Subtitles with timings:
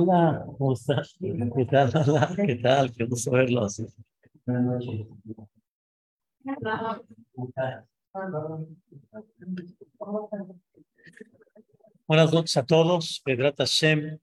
[0.00, 1.16] Hola, ¿cómo estás?
[1.18, 1.90] ¿Qué tal?
[2.06, 2.92] Hola, ¿qué tal?
[2.92, 3.82] Qué gusto verlos.
[12.06, 13.20] Buenas noches a todos.
[13.24, 14.20] Pedrat Hashem.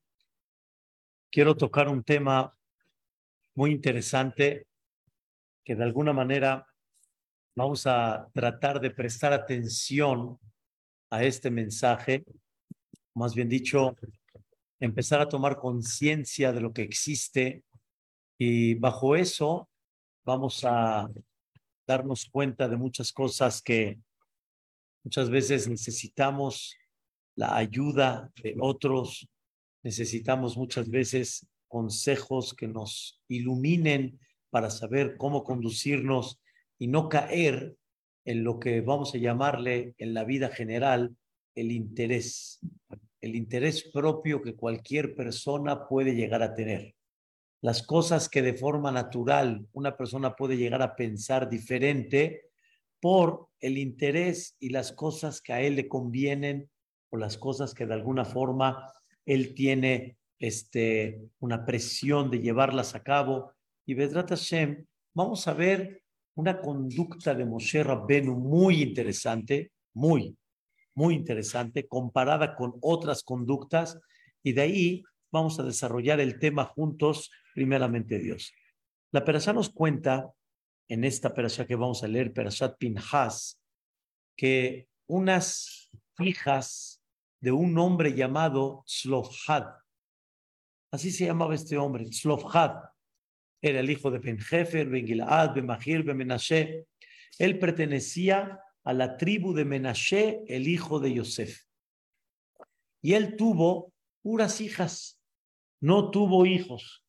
[1.29, 2.57] Quiero tocar un tema
[3.53, 4.67] muy interesante
[5.65, 6.65] que de alguna manera
[7.53, 10.39] vamos a tratar de prestar atención
[11.09, 12.23] a este mensaje,
[13.13, 13.93] más bien dicho,
[14.85, 17.63] empezar a tomar conciencia de lo que existe.
[18.37, 19.69] Y bajo eso
[20.23, 21.09] vamos a
[21.87, 23.99] darnos cuenta de muchas cosas que
[25.03, 26.75] muchas veces necesitamos
[27.35, 29.27] la ayuda de otros,
[29.83, 36.39] necesitamos muchas veces consejos que nos iluminen para saber cómo conducirnos
[36.79, 37.75] y no caer
[38.25, 41.15] en lo que vamos a llamarle en la vida general
[41.55, 42.59] el interés,
[43.25, 46.93] el interés propio que cualquier persona puede llegar a tener.
[47.61, 52.49] Las cosas que de forma natural una persona puede llegar a pensar diferente
[53.01, 56.69] por el interés y las cosas que a él le convienen
[57.09, 58.91] o las cosas que de alguna forma
[59.25, 63.53] él tiene este, una presión de llevarlas a cabo.
[63.87, 66.03] Y Vedrat Hashem, vamos a ver
[66.35, 70.37] una conducta de Moshe Rabbenu muy interesante, muy,
[70.95, 73.99] muy interesante, comparada con otras conductas,
[74.41, 78.53] y de ahí vamos a desarrollar el tema juntos, primeramente Dios.
[79.11, 80.31] La Perashá nos cuenta,
[80.87, 83.61] en esta Perashá que vamos a leer, Perashat Pinhas,
[84.37, 87.01] que unas hijas
[87.41, 89.65] de un hombre llamado Slofhad,
[90.91, 92.89] así se llamaba este hombre, Slofhad,
[93.61, 96.85] era el hijo de Ben-Hefer, Ben-Gilad, Ben-Mahir, Ben-Menashe.
[97.39, 101.63] Él pertenecía a la tribu de Menashe, el hijo de Yosef.
[103.01, 105.19] Y él tuvo puras hijas,
[105.81, 107.03] no tuvo hijos.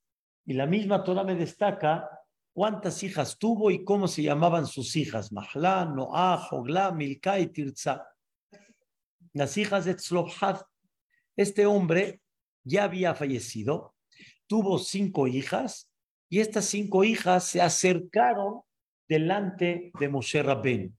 [0.47, 2.09] Y la misma Torah me destaca
[2.55, 5.33] cuántas hijas tuvo y cómo se llamaban sus hijas.
[5.33, 8.06] Mahla, Noah, Hogla, Milka y Tirza.
[9.34, 10.62] Las hijas de Tzlobhad.
[11.37, 12.23] Este hombre
[12.65, 13.95] ya había fallecido,
[14.47, 15.91] tuvo cinco hijas
[16.31, 18.62] y estas cinco hijas se acercaron
[19.06, 20.97] delante de Moshe Rabbeinu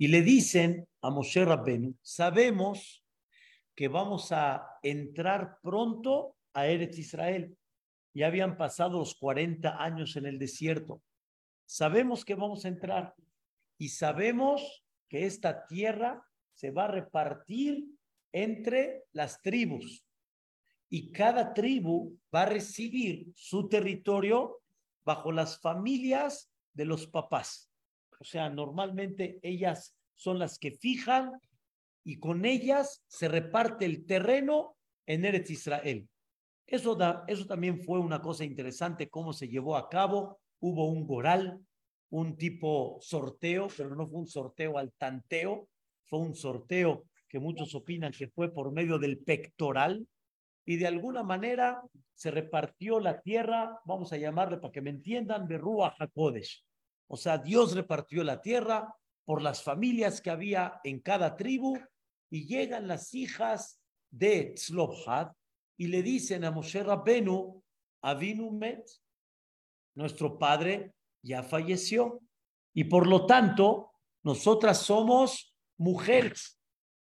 [0.00, 3.04] y le dicen a Moshe Rabbeinu, sabemos
[3.74, 7.54] que vamos a entrar pronto a Eretz Israel.
[8.14, 11.02] Ya habían pasado los 40 años en el desierto.
[11.66, 13.14] Sabemos que vamos a entrar
[13.76, 17.84] y sabemos que esta tierra se va a repartir
[18.32, 20.06] entre las tribus
[20.88, 24.62] y cada tribu va a recibir su territorio
[25.04, 27.69] bajo las familias de los papás.
[28.20, 31.32] O sea, normalmente ellas son las que fijan
[32.04, 34.76] y con ellas se reparte el terreno
[35.06, 36.06] en Eretz Israel.
[36.66, 40.38] Eso, eso también fue una cosa interesante, cómo se llevó a cabo.
[40.60, 41.58] Hubo un goral,
[42.10, 45.68] un tipo sorteo, pero no fue un sorteo al tanteo,
[46.04, 50.06] fue un sorteo que muchos opinan que fue por medio del pectoral,
[50.66, 51.82] y de alguna manera
[52.12, 56.64] se repartió la tierra, vamos a llamarle para que me entiendan, Berrúa Jacodes.
[57.12, 58.94] O sea, Dios repartió la tierra
[59.24, 61.76] por las familias que había en cada tribu
[62.30, 65.32] y llegan las hijas de Tzlobhad
[65.76, 67.64] y le dicen a Moshe Rabbenu,
[68.02, 68.88] Avinu Met,
[69.96, 72.20] nuestro padre ya falleció
[72.72, 73.90] y por lo tanto
[74.22, 76.60] nosotras somos mujeres,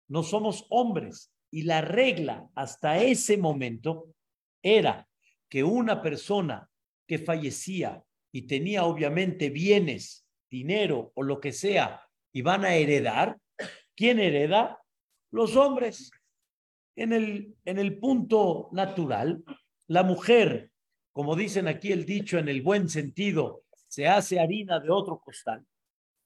[0.08, 1.32] no somos hombres.
[1.52, 4.08] Y la regla hasta ese momento
[4.64, 5.08] era
[5.48, 6.68] que una persona
[7.08, 8.04] que fallecía
[8.34, 12.02] y tenía obviamente bienes, dinero o lo que sea,
[12.34, 13.38] y van a heredar,
[13.96, 14.82] ¿quién hereda?
[15.32, 16.12] Los hombres.
[16.96, 19.44] En el, en el punto natural,
[19.88, 20.72] la mujer,
[21.12, 25.66] como dicen aquí el dicho en el buen sentido, se hace harina de otro costal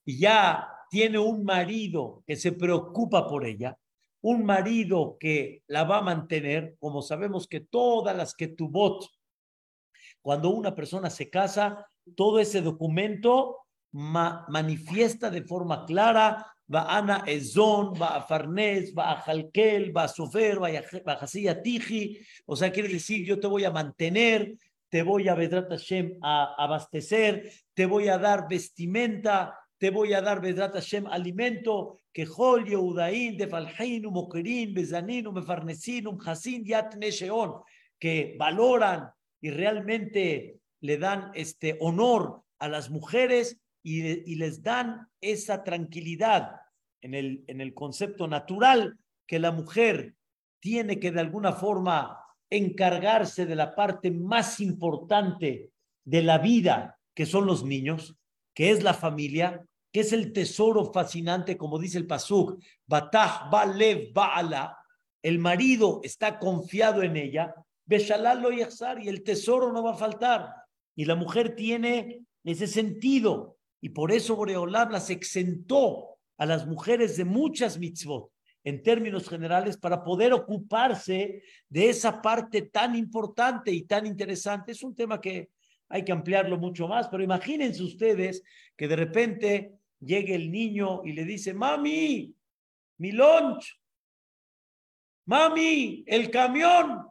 [0.06, 3.78] y ya tiene un marido que se preocupa por ella,
[4.22, 9.17] un marido que la va a mantener, como sabemos que todas las que tu voz,
[10.28, 13.60] cuando una persona se casa, todo ese documento
[13.94, 20.08] manifiesta de forma clara, va Ana Ezon, va a Farnés, va a Jalkel, va a
[20.10, 24.58] Sofer, va a Tiji, o sea, quiere decir, yo te voy a mantener,
[24.90, 30.22] te voy a Vedrat Hashem a abastecer, te voy a dar vestimenta, te voy a
[30.22, 37.62] dar Vedrat Hashem alimento, que Hol Yehudaín, Defalhainu, Mokerin, Bezaninu, Mefarnesinum, Hasin, Yat Nesheon,
[37.98, 39.10] que valoran
[39.42, 46.62] y realmente le dan este honor a las mujeres y, les dan esa tranquilidad
[47.02, 50.16] en el, en el concepto natural que la mujer
[50.60, 52.20] tiene que de alguna forma
[52.50, 55.72] encargarse de la parte más importante
[56.04, 58.16] de la vida, que son los niños,
[58.54, 64.14] que es la familia, que es el tesoro fascinante, como dice el Pasuk, Batah Balev
[64.14, 64.78] Baala,
[65.22, 67.54] el marido está confiado en ella,
[67.88, 70.54] Beshalal lo y el tesoro no va a faltar.
[70.96, 77.18] Y la mujer tiene ese sentido, y por eso Boreolam las exentó a las mujeres
[77.18, 78.32] de muchas mitzvot
[78.64, 84.74] en términos generales para poder ocuparse de esa parte tan importante y tan interesante.
[84.74, 85.50] Es un tema que
[85.90, 88.44] hay que ampliarlo mucho más, pero imagínense ustedes
[88.76, 92.34] que de repente llegue el niño y le dice, mami,
[92.98, 93.80] mi lunch,
[95.26, 97.08] mami, el camión.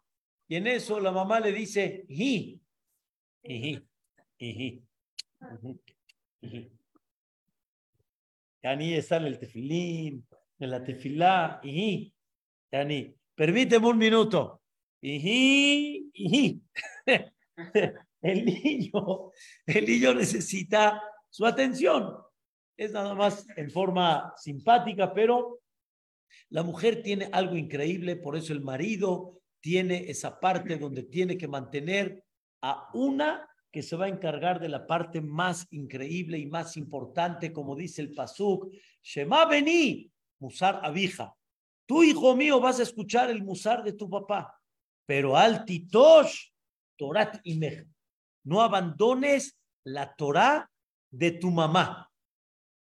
[0.48, 2.60] Y en eso la mamá le dice, hi,
[3.43, 3.87] hi,
[4.38, 4.82] hi,
[6.40, 6.72] hi,
[8.94, 10.26] está en el tefilín,
[10.58, 12.12] en la tefilá, y
[12.72, 14.62] Yani, permíteme un minuto.
[15.00, 16.60] Y,
[18.22, 19.31] el niño,
[19.66, 22.16] el niño necesita su atención.
[22.76, 25.60] Es nada más en forma simpática, pero
[26.50, 31.48] la mujer tiene algo increíble, por eso el marido tiene esa parte donde tiene que
[31.48, 32.22] mantener
[32.62, 37.52] a una que se va a encargar de la parte más increíble y más importante,
[37.52, 38.72] como dice el Pasuk,
[39.02, 40.08] Shema Beni,
[40.38, 41.34] Musar Abija.
[41.84, 44.56] Tú, hijo mío, vas a escuchar el Musar de tu papá,
[45.04, 46.48] pero al Titosh,
[46.96, 47.88] Torat Imej.
[48.44, 50.70] No abandones la Torah
[51.10, 52.08] de tu mamá.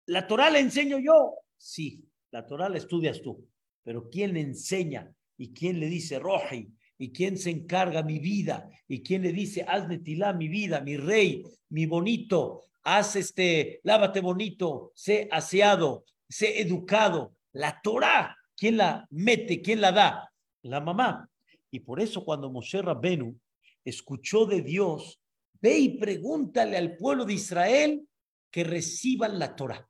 [0.06, 1.34] ¿La Torah la enseño yo?
[1.56, 2.00] Sí,
[2.30, 3.44] la Torah la estudias tú,
[3.82, 6.68] pero ¿quién enseña y quién le dice Roji?
[6.98, 8.68] ¿Y quién se encarga mi vida?
[8.86, 12.66] ¿Y quién le dice, hazme tilá mi vida, mi rey, mi bonito?
[12.82, 17.36] Haz este, lávate bonito, sé aseado, sé educado.
[17.52, 19.62] La Torah, ¿quién la mete?
[19.62, 20.30] ¿Quién la da?
[20.60, 21.26] La mamá.
[21.70, 23.34] Y por eso cuando Moshe Rabbenu
[23.82, 25.22] escuchó de Dios,
[25.58, 28.06] ve y pregúntale al pueblo de Israel
[28.50, 29.88] que reciban la Torah.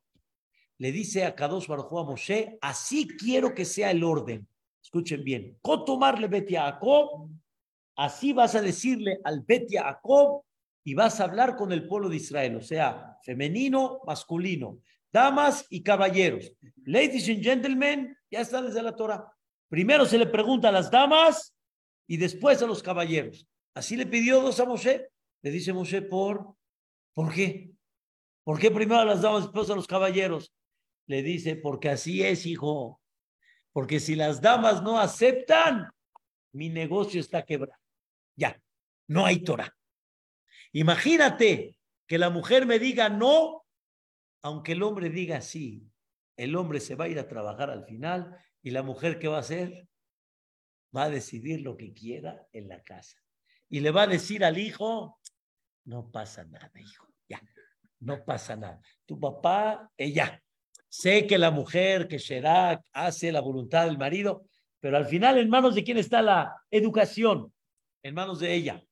[0.79, 4.47] Le dice a Kadosh Baruj a Moshe, así quiero que sea el orden.
[4.83, 5.59] Escuchen bien.
[5.61, 7.29] Cotomarle Beti Jacob,
[7.97, 10.43] así vas a decirle al Beti Jacob
[10.85, 14.79] y vas a hablar con el pueblo de Israel, o sea, femenino, masculino
[15.13, 16.53] damas y caballeros.
[16.85, 19.33] Ladies and gentlemen, ya está desde la Torah.
[19.69, 21.55] Primero se le pregunta a las damas
[22.07, 23.47] y después a los caballeros.
[23.75, 25.09] Así le pidió dos a Moshe.
[25.43, 26.55] Le dice Moshe, ¿por,
[27.15, 27.71] ¿por qué?
[28.45, 30.53] ¿Por qué primero a las damas después a los caballeros?
[31.07, 33.01] Le dice, porque así es, hijo.
[33.73, 35.91] Porque si las damas no aceptan,
[36.53, 37.81] mi negocio está quebrado.
[38.37, 38.61] Ya,
[39.07, 39.77] no hay Torah.
[40.73, 41.77] Imagínate
[42.07, 43.61] que la mujer me diga no
[44.43, 45.87] aunque el hombre diga sí,
[46.37, 49.37] el hombre se va a ir a trabajar al final y la mujer ¿qué va
[49.37, 49.89] a hacer?
[50.97, 53.19] Va a decidir lo que quiera en la casa.
[53.69, 55.21] Y le va a decir al hijo,
[55.85, 57.41] no pasa nada, hijo, ya,
[58.01, 58.81] no pasa nada.
[59.07, 60.43] Tu papá, ella,
[60.91, 64.45] sé que la mujer, que será, hace la voluntad del marido,
[64.81, 67.51] pero al final en manos de quién está la educación,
[68.03, 68.85] en manos de ella.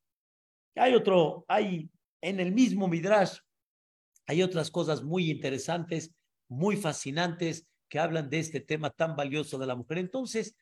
[0.75, 1.89] Hay otro, hay
[2.21, 3.37] en el mismo Midrash
[4.29, 6.13] hay otras cosas muy interesantes,
[6.47, 9.97] muy fascinantes que hablan de este tema tan valioso de la mujer.
[9.97, 10.55] Entonces,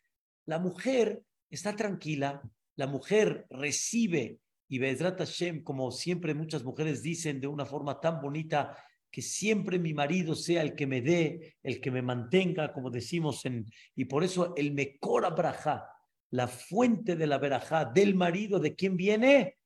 [0.46, 2.42] la mujer está tranquila,
[2.78, 8.22] la mujer recibe y Bedrat Hashem, como siempre muchas mujeres dicen de una forma tan
[8.22, 8.78] bonita,
[9.12, 13.46] que siempre mi marido sea el que me dé, el que me mantenga, como decimos
[13.46, 15.88] en, y por eso el Mekora Braja,
[16.30, 19.58] la fuente de la Berajá del marido, ¿de quién viene?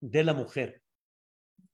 [0.00, 0.82] De la mujer,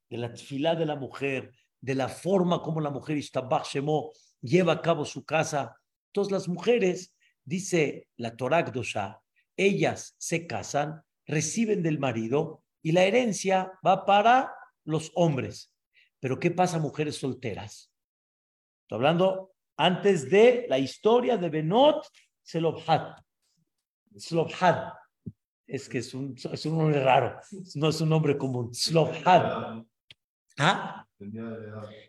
[0.09, 4.11] de la fila de la mujer, de la forma como la mujer Shemo
[4.41, 5.75] lleva a cabo su casa.
[6.07, 9.21] Entonces las mujeres, dice la Torah Dosha,
[9.57, 14.53] ellas se casan, reciben del marido y la herencia va para
[14.85, 15.72] los hombres.
[16.23, 17.91] Pero ¿qué pasa mujeres solteras?
[18.83, 22.07] Estoy hablando antes de la historia de Benot
[22.41, 23.17] Selobhad.
[24.15, 24.93] Slobhad.
[25.67, 27.41] Es que es un, es un nombre raro,
[27.75, 28.73] no es un nombre común.
[28.73, 29.83] Slobhad.
[30.57, 31.05] ¿Ah?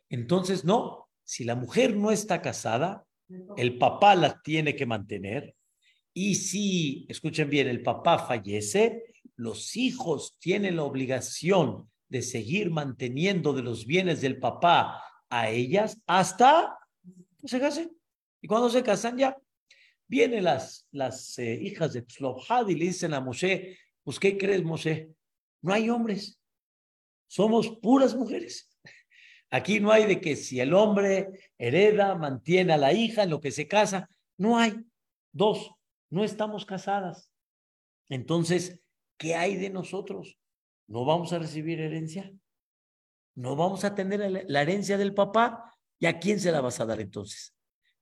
[0.08, 3.04] Entonces, no, si la mujer no está casada,
[3.56, 5.56] el papá la tiene que mantener.
[6.12, 13.52] Y si, escuchen bien, el papá fallece, los hijos tienen la obligación de seguir manteniendo
[13.52, 16.78] de los bienes del papá a ellas hasta
[17.38, 17.90] que se casen.
[18.40, 19.36] Y cuando se casan ya,
[20.06, 24.62] vienen las, las eh, hijas de Tzlobhad y le dicen a Moshe, pues ¿qué crees
[24.62, 25.10] Moshe?
[25.62, 26.38] No hay hombres,
[27.26, 28.70] somos puras mujeres.
[29.50, 33.40] Aquí no hay de que si el hombre hereda, mantiene a la hija en lo
[33.40, 34.74] que se casa, no hay.
[35.32, 35.70] Dos,
[36.10, 37.30] no estamos casadas.
[38.08, 38.80] Entonces,
[39.16, 40.38] ¿qué hay de nosotros?
[40.86, 42.32] ¿No vamos a recibir herencia?
[43.34, 45.74] ¿No vamos a tener la herencia del papá?
[45.98, 47.54] ¿Y a quién se la vas a dar entonces?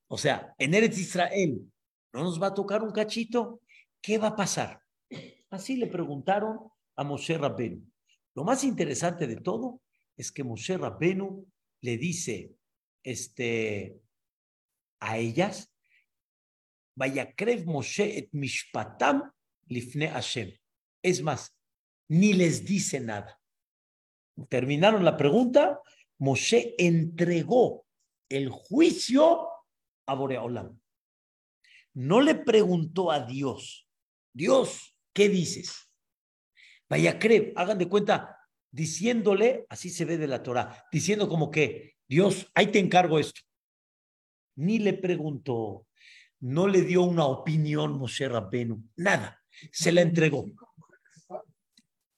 [0.07, 1.71] O sea, en Eretz Israel,
[2.11, 3.61] ¿no nos va a tocar un cachito?
[4.01, 4.81] ¿Qué va a pasar?
[5.49, 6.59] Así le preguntaron
[6.95, 7.83] a Moshe Rabbenu.
[8.35, 9.81] Lo más interesante de todo
[10.17, 11.47] es que Moshe Rabbenu
[11.81, 12.55] le dice
[13.03, 13.99] este,
[14.99, 15.73] a ellas,
[16.95, 19.31] vaya crev Moshe et mishpatam
[19.67, 20.51] lifne Hashem.
[21.01, 21.55] Es más,
[22.13, 23.41] ni les dice nada.
[24.47, 25.81] Terminaron la pregunta,
[26.19, 27.87] Moshe entregó
[28.29, 29.47] el juicio
[30.05, 30.79] a Boreolam.
[31.95, 33.87] No le preguntó a Dios,
[34.31, 35.89] Dios, ¿qué dices?
[36.87, 38.37] Vaya, cree, hagan de cuenta,
[38.71, 43.41] diciéndole, así se ve de la Torah, diciendo como que, Dios, ahí te encargo esto.
[44.55, 45.87] Ni le preguntó,
[46.41, 50.45] no le dio una opinión Moshe Rabbenu, nada, se la entregó.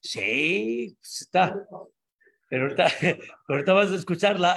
[0.05, 1.67] Sí, está.
[2.47, 2.87] Pero ahorita,
[3.47, 4.55] ahorita vas a escuchar la,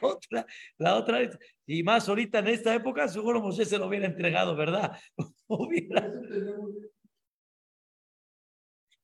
[0.00, 0.46] otra,
[0.78, 1.36] la otra vez.
[1.66, 4.96] Y más ahorita en esta época, seguro Moshe se lo hubiera entregado, ¿verdad?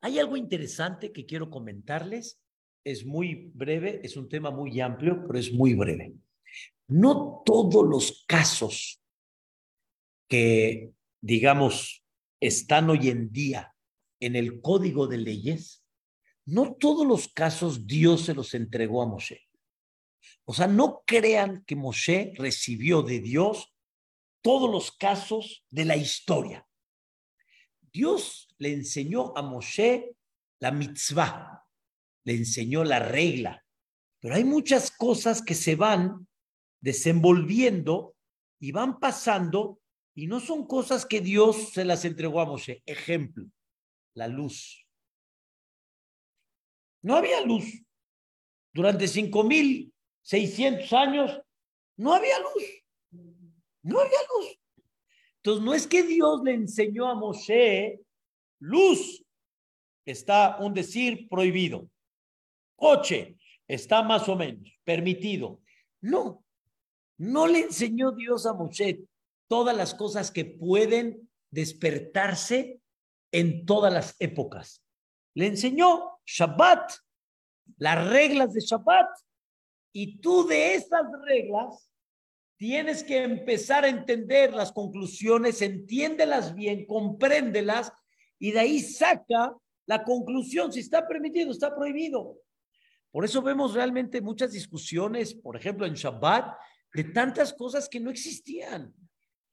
[0.02, 2.40] Hay algo interesante que quiero comentarles.
[2.84, 6.14] Es muy breve, es un tema muy amplio, pero es muy breve.
[6.86, 9.02] No todos los casos
[10.28, 12.04] que, digamos,
[12.40, 13.74] están hoy en día
[14.20, 15.79] en el código de leyes,
[16.50, 19.48] no todos los casos Dios se los entregó a Moshe.
[20.44, 23.72] O sea, no crean que Moshe recibió de Dios
[24.42, 26.66] todos los casos de la historia.
[27.92, 30.16] Dios le enseñó a Moshe
[30.58, 31.64] la mitzvah,
[32.24, 33.64] le enseñó la regla,
[34.18, 36.26] pero hay muchas cosas que se van
[36.80, 38.16] desenvolviendo
[38.58, 39.80] y van pasando
[40.14, 42.82] y no son cosas que Dios se las entregó a Moshe.
[42.86, 43.46] Ejemplo,
[44.14, 44.89] la luz.
[47.02, 47.64] No había luz.
[48.72, 51.40] Durante 5.600 años
[51.96, 52.64] no había luz.
[53.82, 54.58] No había luz.
[55.36, 58.00] Entonces, no es que Dios le enseñó a Moshe
[58.60, 59.24] luz,
[60.04, 61.88] está un decir prohibido.
[62.76, 65.60] Coche, está más o menos permitido.
[66.02, 66.44] No,
[67.18, 69.00] no le enseñó Dios a Moshe
[69.48, 72.80] todas las cosas que pueden despertarse
[73.32, 74.84] en todas las épocas.
[75.34, 76.92] Le enseñó Shabbat,
[77.78, 79.08] las reglas de Shabbat,
[79.92, 81.90] y tú de esas reglas
[82.56, 87.92] tienes que empezar a entender las conclusiones, entiéndelas bien, compréndelas,
[88.38, 89.54] y de ahí saca
[89.86, 92.36] la conclusión, si está permitido, está prohibido.
[93.10, 96.54] Por eso vemos realmente muchas discusiones, por ejemplo, en Shabbat,
[96.92, 98.94] de tantas cosas que no existían.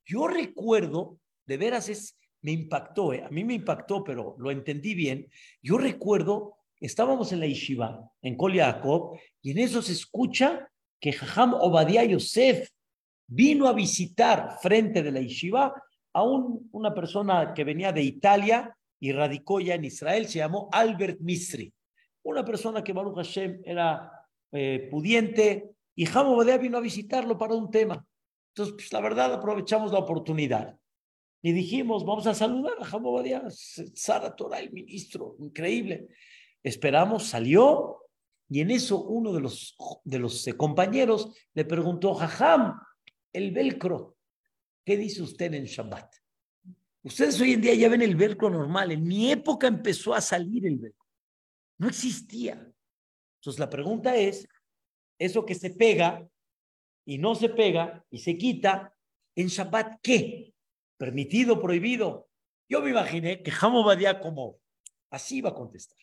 [0.04, 3.22] Yo recuerdo, de veras es, me impactó, ¿eh?
[3.24, 5.28] a mí me impactó, pero lo entendí bien.
[5.62, 10.68] Yo recuerdo, estábamos en la Yeshiva, en Kol y en eso se escucha
[11.00, 12.68] que Jajam Obadiah Yosef
[13.26, 15.74] vino a visitar frente de la Yeshiva
[16.12, 20.68] a un, una persona que venía de Italia y radicó ya en Israel, se llamó
[20.72, 21.72] Albert Misri,
[22.24, 24.10] una persona que Baruch Hashem era
[24.52, 28.04] eh, pudiente, y Jajam Obadiah vino a visitarlo para un tema.
[28.54, 30.76] Entonces, pues la verdad, aprovechamos la oportunidad.
[31.42, 36.08] Y dijimos, vamos a saludar a Jajam Obadiah, Sara Torah, el ministro, increíble.
[36.62, 37.98] Esperamos, salió,
[38.48, 42.80] y en eso uno de los, de los eh, compañeros le preguntó, Jajam,
[43.32, 44.16] el velcro,
[44.84, 46.12] ¿qué dice usted en Shabbat?
[47.02, 50.66] Ustedes hoy en día ya ven el velcro normal, en mi época empezó a salir
[50.66, 51.06] el velcro,
[51.78, 52.54] no existía.
[53.36, 54.48] Entonces la pregunta es,
[55.18, 56.28] eso que se pega
[57.04, 58.94] y no se pega y se quita,
[59.34, 60.52] en Shabbat, ¿qué?
[60.98, 62.28] ¿Permitido, prohibido?
[62.68, 63.52] Yo me imaginé que
[63.84, 64.58] Badia como,
[65.10, 65.98] así iba a contestar.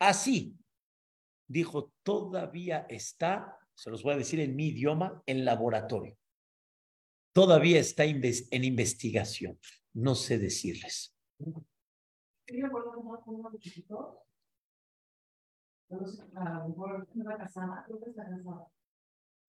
[0.00, 0.58] Así.
[1.46, 6.16] Dijo, todavía está, se los voy a decir en mi idioma, en laboratorio.
[7.34, 9.58] Todavía está en investigación.
[9.92, 11.14] No sé decirles.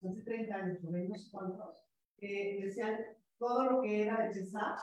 [0.10, 1.76] hace 30 años, no sé cuántos,
[2.18, 2.98] que decían
[3.44, 4.76] todo lo que era de César,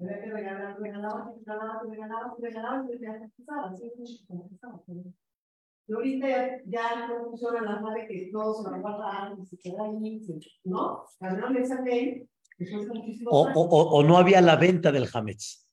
[0.00, 4.80] había que regalar, regalabas, regalabas, regalabas, regalabas, y te casada, así es como casada.
[5.86, 10.22] Y ahorita ya, ya no funciona la madre que se se queda ahí,
[10.64, 11.04] ¿no?
[11.18, 12.28] Cambiaron esa ley,
[13.26, 15.66] o, o, o, o, no había la venta del Hametz.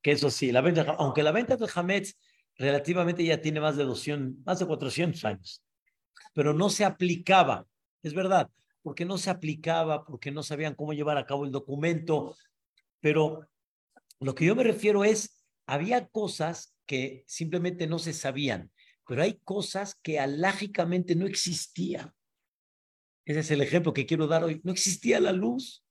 [0.00, 2.16] Que eso sí, la venta, aunque la venta del Hametz
[2.56, 5.62] relativamente ya tiene más de 200, más de 400 años,
[6.34, 7.66] pero no se aplicaba,
[8.02, 8.50] es verdad,
[8.82, 12.36] porque no se aplicaba, porque no sabían cómo llevar a cabo el documento,
[13.00, 13.48] pero
[14.20, 18.72] lo que yo me refiero es, había cosas que simplemente no se sabían,
[19.06, 22.12] pero hay cosas que alágicamente no existían.
[23.26, 24.60] Ese es el ejemplo que quiero dar hoy.
[24.64, 25.84] No existía la luz,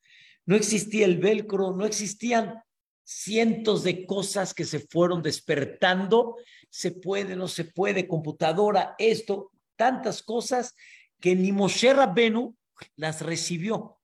[0.46, 2.56] no existía el velcro, no existían
[3.04, 6.36] cientos de cosas que se fueron despertando.
[6.72, 10.76] Se puede, no se puede, computadora, esto, tantas cosas
[11.20, 12.57] que ni Moshe Rabbenu
[12.96, 14.00] las recibió.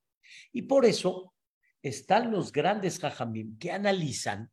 [0.51, 1.34] Y por eso
[1.82, 4.51] están los grandes jajamim que analizan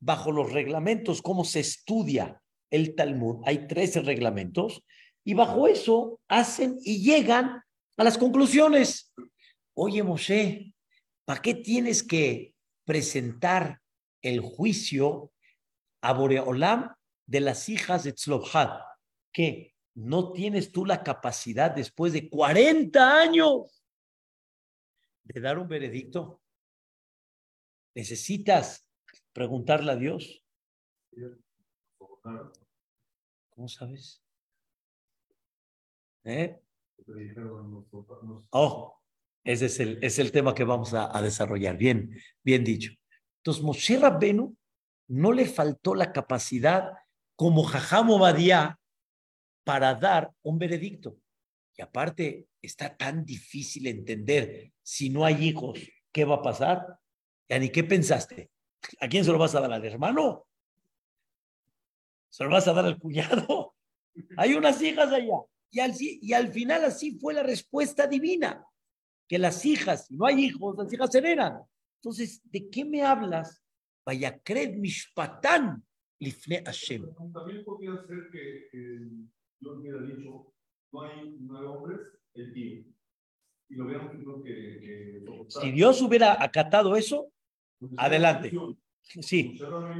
[0.00, 3.42] bajo los reglamentos cómo se estudia el Talmud.
[3.44, 4.84] Hay 13 reglamentos
[5.24, 7.62] y bajo eso hacen y llegan
[7.96, 9.12] a las conclusiones.
[9.74, 10.74] Oye, Moshe,
[11.24, 13.80] ¿para qué tienes que presentar
[14.22, 15.32] el juicio
[16.02, 16.92] a Boreolam
[17.26, 18.80] de las hijas de Tzlobhad?
[19.32, 19.71] ¿Qué?
[19.94, 23.84] ¿No tienes tú la capacidad después de 40 años
[25.24, 26.40] de dar un veredicto?
[27.94, 28.88] Necesitas
[29.32, 30.42] preguntarle a Dios.
[33.50, 34.22] ¿Cómo sabes?
[36.24, 36.58] ¿Eh?
[38.50, 39.02] Oh,
[39.44, 41.76] ese es el, es el tema que vamos a, desarrollar.
[41.76, 42.92] Bien, bien dicho.
[43.38, 44.56] Entonces, Moshe Rabbenu
[45.08, 46.92] no le faltó la capacidad
[47.36, 47.68] como
[48.18, 48.78] Badía
[49.64, 51.18] para dar un veredicto.
[51.76, 55.78] Y aparte, está tan difícil entender si no hay hijos,
[56.12, 56.98] ¿qué va a pasar?
[57.48, 58.50] ¿Ya ni qué pensaste?
[59.00, 59.72] ¿A quién se lo vas a dar?
[59.72, 60.46] ¿Al hermano?
[62.28, 63.74] ¿Se lo vas a dar al cuñado?
[64.36, 65.36] Hay unas hijas allá.
[65.70, 68.66] Y al, y al final así fue la respuesta divina,
[69.26, 71.62] que las hijas, si no hay hijos, las hijas se heredan.
[72.02, 73.62] Entonces, ¿de qué me hablas?
[74.04, 75.82] Vaya, cred mishpatan
[76.18, 76.62] lifne.
[76.62, 78.68] También podría ser que,
[79.62, 80.52] yo hubiera dicho,
[80.92, 82.00] no hay, nueve hombres,
[82.34, 82.84] el tío.
[83.68, 83.86] Y lo
[84.42, 87.32] que, que, Si Dios hubiera acatado eso,
[87.96, 88.52] adelante.
[89.02, 89.58] Sí.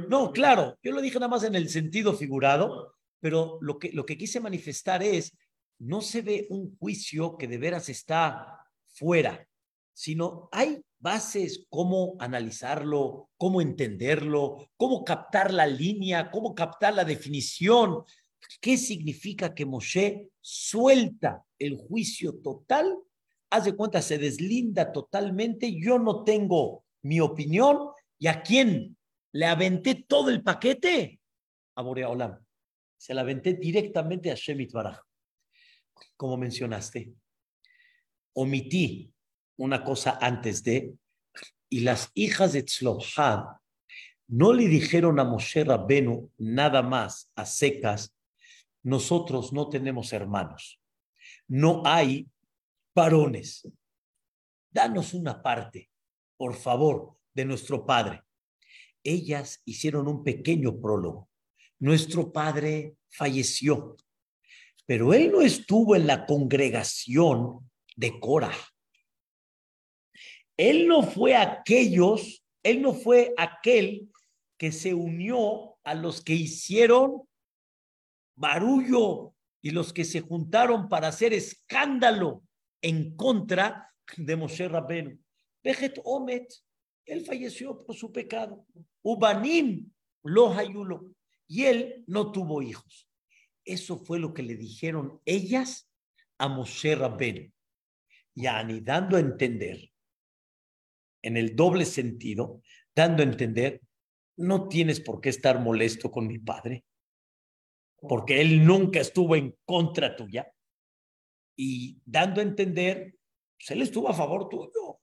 [0.09, 4.05] No, claro, yo lo dije nada más en el sentido figurado, pero lo que, lo
[4.05, 5.35] que quise manifestar es
[5.79, 9.45] no se ve un juicio que de veras está fuera,
[9.93, 18.03] sino hay bases, cómo analizarlo, cómo entenderlo, cómo captar la línea, cómo captar la definición.
[18.61, 22.97] ¿Qué significa que Moshe suelta el juicio total?
[23.49, 25.73] Haz de cuenta, se deslinda totalmente.
[25.79, 27.89] Yo no tengo mi opinión.
[28.19, 28.97] ¿Y a quién
[29.31, 31.19] le aventé todo el paquete?
[31.75, 32.37] A Boreolam.
[32.97, 34.99] Se la aventé directamente a Shemit Baraj
[36.17, 37.13] como mencionaste.
[38.33, 39.13] Omití
[39.57, 40.93] una cosa antes de,
[41.69, 43.45] y las hijas de Tzlohad
[44.27, 48.12] no le dijeron a Moshe Rabbenu nada más a secas,
[48.83, 50.79] nosotros no tenemos hermanos,
[51.47, 52.29] no hay
[52.93, 53.67] varones.
[54.69, 55.89] Danos una parte,
[56.37, 58.23] por favor, de nuestro padre.
[59.03, 61.29] Ellas hicieron un pequeño prólogo.
[61.79, 63.95] Nuestro padre falleció
[64.85, 68.51] pero él no estuvo en la congregación de Cora.
[70.57, 74.09] Él no fue aquellos, él no fue aquel
[74.57, 77.23] que se unió a los que hicieron
[78.35, 82.43] barullo y los que se juntaron para hacer escándalo
[82.81, 85.17] en contra de Moshe Rabbeinu.
[85.63, 86.53] Vejet Omet,
[87.05, 88.65] él falleció por su pecado.
[89.01, 89.89] Ubanim
[90.23, 90.53] lo
[91.47, 93.09] y él no tuvo hijos.
[93.65, 95.89] Eso fue lo que le dijeron ellas
[96.37, 97.51] a Moshe Rabbeinu.
[98.35, 99.91] Yani dando a entender,
[101.21, 102.61] en el doble sentido,
[102.95, 103.81] dando a entender,
[104.35, 106.83] no tienes por qué estar molesto con mi padre,
[108.07, 110.51] porque él nunca estuvo en contra tuya.
[111.55, 113.15] Y dando a entender,
[113.57, 114.99] pues él estuvo a favor tuyo.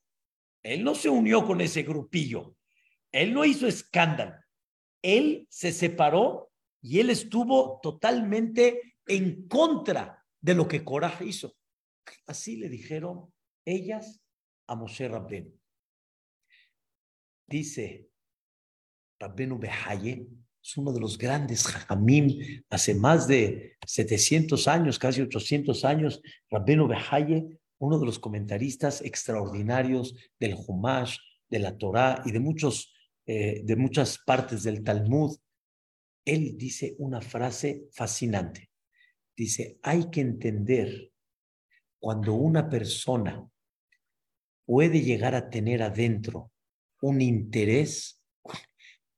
[0.63, 2.57] Él no se unió con ese grupillo.
[3.13, 4.35] Él no hizo escándalo.
[5.03, 11.57] Él se separó y él estuvo totalmente en contra de lo que Coraje hizo.
[12.27, 13.33] Así le dijeron
[13.65, 14.21] ellas
[14.67, 15.53] a Moshe Rabbenu.
[17.47, 18.09] Dice
[19.19, 20.27] Rabbenu Behaye,
[20.63, 26.87] es uno de los grandes jajamim, hace más de 700 años, casi 800 años, Rabbenu
[26.87, 31.17] Behaye, uno de los comentaristas extraordinarios del Humash,
[31.49, 32.93] de la Torá y de, muchos,
[33.27, 35.37] eh, de muchas partes del Talmud,
[36.25, 38.71] él dice una frase fascinante.
[39.37, 41.11] Dice, hay que entender
[41.99, 43.49] cuando una persona
[44.67, 46.53] puede llegar a tener adentro
[47.01, 48.20] un interés,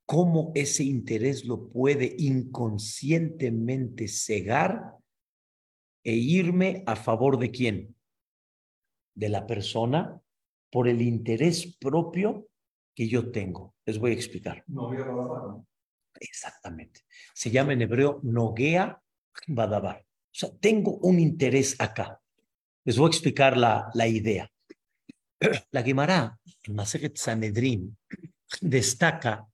[0.06, 4.96] cómo ese interés lo puede inconscientemente cegar
[6.04, 7.96] e irme a favor de quién?
[9.14, 10.20] De la persona
[10.70, 12.48] por el interés propio
[12.94, 13.74] que yo tengo.
[13.84, 14.64] Les voy a explicar.
[14.66, 15.66] No,
[16.20, 17.00] Exactamente.
[17.34, 19.00] Se llama en hebreo Nogea
[19.48, 20.00] Badabar.
[20.00, 22.20] O sea, tengo un interés acá.
[22.84, 24.50] Les voy a explicar la, la idea.
[25.72, 27.96] La Gemara, en Maseret Sanedrin,
[28.60, 29.46] destaca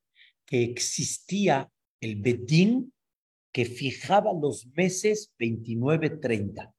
[0.48, 2.92] que existía el Bedín
[3.52, 6.72] que fijaba los meses 29-30,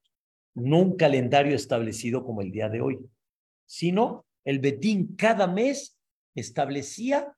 [0.54, 2.98] no un calendario establecido como el día de hoy,
[3.66, 5.96] sino el Bedín cada mes
[6.34, 7.32] establecía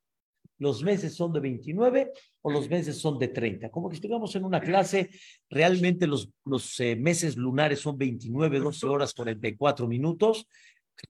[0.59, 3.69] los meses son de 29 o los meses son de 30.
[3.69, 5.09] Como que estuvimos en una clase,
[5.49, 10.47] realmente los, los eh, meses lunares son 29, 12 horas 44 minutos.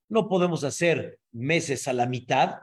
[0.10, 2.56] No podemos hacer meses a la mitad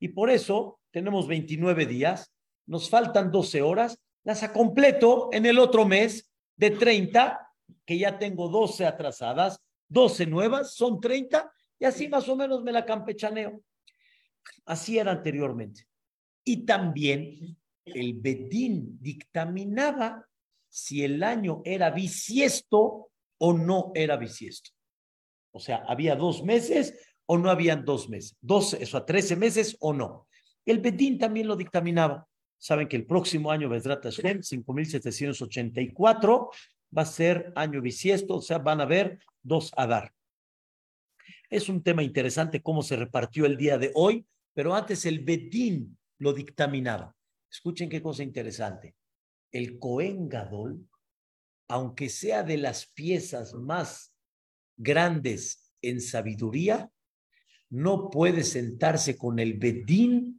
[0.00, 2.32] y por eso tenemos 29 días,
[2.66, 7.40] nos faltan 12 horas, las completo en el otro mes de 30,
[7.84, 12.72] que ya tengo 12 atrasadas, 12 nuevas, son 30 y así más o menos me
[12.72, 13.62] la campechaneo.
[14.66, 15.86] Así era anteriormente.
[16.44, 20.26] Y también el Bedín dictaminaba
[20.68, 24.70] si el año era bisiesto o no era bisiesto.
[25.52, 26.94] O sea, había dos meses
[27.26, 30.27] o no habían dos meses, dos, eso a trece meses o no.
[30.68, 32.28] El Bedín también lo dictaminaba.
[32.58, 36.50] Saben que el próximo año, Bezrat Hashem, 5784,
[36.94, 40.12] va a ser año bisiesto, o sea, van a haber dos Adar.
[41.48, 45.96] Es un tema interesante cómo se repartió el día de hoy, pero antes el Bedín
[46.18, 47.16] lo dictaminaba.
[47.50, 48.94] Escuchen qué cosa interesante.
[49.50, 50.86] El Cohen Gadol,
[51.68, 54.12] aunque sea de las piezas más
[54.76, 56.90] grandes en sabiduría,
[57.70, 60.37] no puede sentarse con el Bedín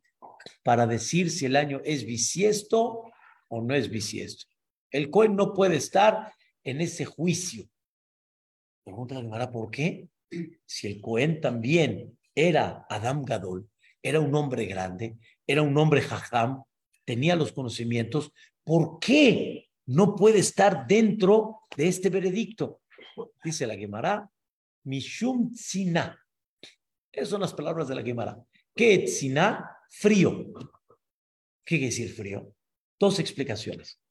[0.64, 3.04] para decir si el año es bisiesto
[3.48, 4.46] o no es bisiesto.
[4.92, 7.70] El Cohen no puede estar en ese juicio.
[8.84, 10.10] Pregunta la ¿por qué?
[10.66, 13.70] Si el Cohen también era Adam Gadol,
[14.02, 16.64] era un hombre grande, era un hombre jajam,
[17.06, 18.32] tenía los conocimientos,
[18.64, 22.82] ¿por qué no puede estar dentro de este veredicto?
[23.44, 24.30] Dice la Gemara,
[24.84, 26.18] Mishum Tzina.
[27.12, 28.38] Esas son las palabras de la Gemara.
[28.76, 29.79] ¿Qué Tzina?
[29.90, 30.54] Frío.
[31.66, 32.56] ¿Qué quiere decir frío?
[33.00, 34.02] Dos explicaciones.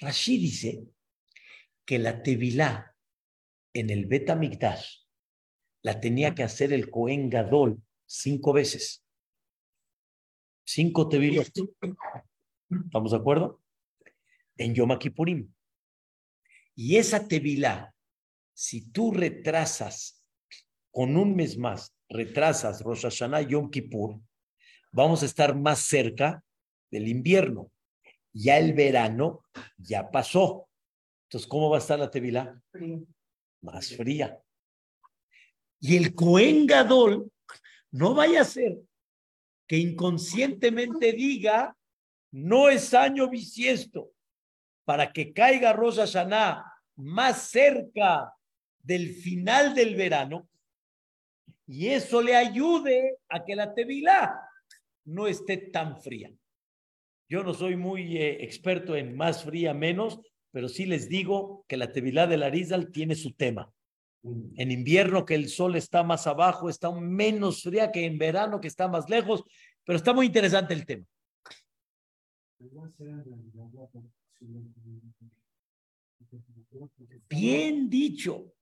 [0.00, 0.84] Rashi dice
[1.84, 2.96] que la Tevilá
[3.72, 5.04] en el Betamigdash
[5.82, 9.04] la tenía que hacer el Cohen Gadol cinco veces
[10.64, 11.50] cinco tevilot.
[12.86, 13.60] ¿Estamos de acuerdo?
[14.56, 15.52] En Yom Kippurim.
[16.74, 17.94] Y esa tevilá,
[18.52, 20.24] si tú retrasas
[20.90, 24.20] con un mes más, retrasas Rosh Hashanah Yom Kippur,
[24.94, 26.42] vamos a estar más cerca
[26.90, 27.70] del invierno.
[28.32, 29.44] Ya el verano
[29.76, 30.68] ya pasó.
[31.26, 32.60] Entonces, ¿cómo va a estar la tevilá?
[33.60, 34.40] Más fría.
[35.80, 37.30] Y el Cohen Gadol
[37.90, 38.78] no vaya a ser
[39.66, 41.76] que inconscientemente diga,
[42.30, 44.12] no es año bisiesto,
[44.84, 46.64] para que caiga Rosa Hashanah
[46.96, 48.32] más cerca
[48.82, 50.48] del final del verano,
[51.66, 54.43] y eso le ayude a que la Tevilá
[55.04, 56.32] no esté tan fría.
[57.28, 61.76] Yo no soy muy eh, experto en más fría, menos, pero sí les digo que
[61.76, 63.72] la Tevilá de Larizal tiene su tema.
[64.22, 68.68] En invierno que el sol está más abajo, está menos fría que en verano que
[68.68, 69.44] está más lejos,
[69.84, 71.04] pero está muy interesante el tema.
[77.28, 78.52] Bien dicho,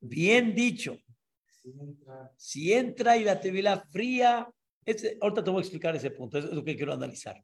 [0.00, 0.98] bien dicho.
[2.36, 4.46] Si entra y la tevila fría,
[5.20, 7.42] ahorita te voy a explicar ese punto, es lo que quiero analizar.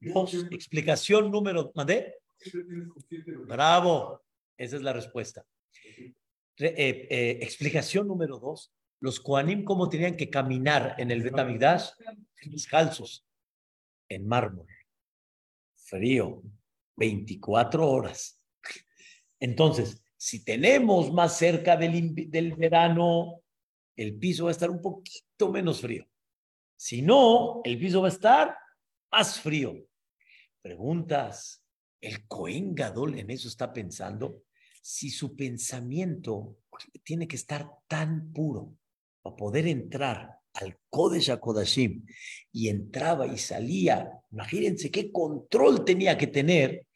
[0.00, 2.16] Dos, explicación número, ¿mandé?
[3.46, 4.22] Bravo,
[4.56, 5.44] esa es la respuesta.
[5.86, 6.14] Eh,
[6.58, 11.90] eh, explicación número dos, los Koanim cómo tenían que caminar en el Betamigdash
[12.44, 13.26] descalzos,
[14.08, 14.66] en mármol,
[15.74, 16.42] frío,
[16.96, 18.38] 24 horas.
[19.38, 23.42] Entonces, si tenemos más cerca del, del verano,
[23.96, 26.09] el piso va a estar un poquito menos frío.
[26.80, 28.56] Si no, el piso va a estar
[29.12, 29.74] más frío.
[30.62, 31.62] Preguntas,
[32.00, 34.42] ¿el Cohen Gadol en eso está pensando?
[34.82, 36.58] si su pensamiento
[37.02, 38.74] tiene que estar tan puro
[39.22, 42.04] para poder entrar al Kodesh Kodashim
[42.52, 46.86] y entraba y salía, imagínense qué control tenía que tener,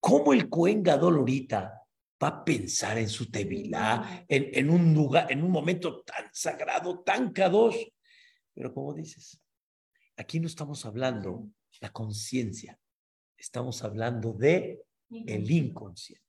[0.00, 1.74] cómo el Cohen Gadol ahorita
[2.22, 7.32] va a pensar en su Tevilá, en, un lugar, en un momento tan sagrado, tan
[7.32, 7.76] kadosh.
[8.58, 9.40] Pero como dices,
[10.16, 11.48] aquí no estamos hablando
[11.80, 12.76] la conciencia,
[13.36, 16.24] estamos hablando de el inconsciente.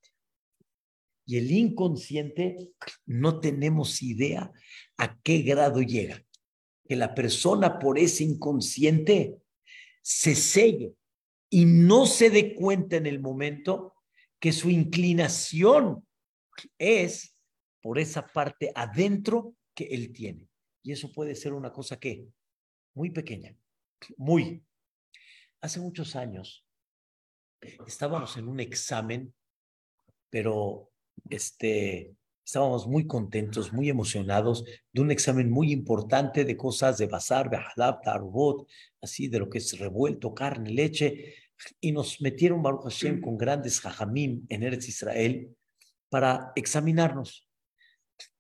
[1.26, 2.70] Y el inconsciente
[3.08, 4.52] no tenemos idea
[4.98, 6.24] a qué grado llega.
[6.88, 9.40] Que la persona por ese inconsciente
[10.04, 10.94] se selle
[11.50, 13.96] y no se dé cuenta en el momento
[14.40, 16.08] que su inclinación
[16.78, 17.36] es
[17.82, 20.49] por esa parte adentro que él tiene.
[20.90, 22.26] Y eso puede ser una cosa que
[22.96, 23.56] muy pequeña,
[24.18, 24.64] muy.
[25.62, 26.66] Hace muchos años
[27.86, 29.32] estábamos en un examen,
[30.32, 30.90] pero
[31.30, 37.52] este, estábamos muy contentos, muy emocionados de un examen muy importante de cosas de bazar,
[37.52, 38.68] behalab, tarbot,
[39.00, 41.36] así de lo que es revuelto, carne, leche,
[41.80, 45.56] y nos metieron Baruch Hashem con grandes jajamim en Eretz Israel
[46.10, 47.48] para examinarnos.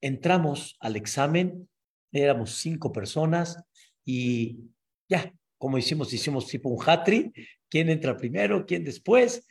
[0.01, 1.69] Entramos al examen,
[2.11, 3.63] éramos cinco personas
[4.05, 4.59] y
[5.07, 7.31] ya, como hicimos, hicimos tipo un hatri,
[7.69, 9.47] quién entra primero, quién después,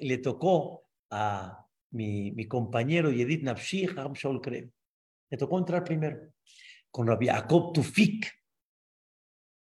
[0.00, 4.40] le tocó a mi, mi compañero Yedid Nafshi, Shaul
[5.30, 6.32] le tocó entrar primero
[6.92, 8.30] con Rabbi Jacob Tufik.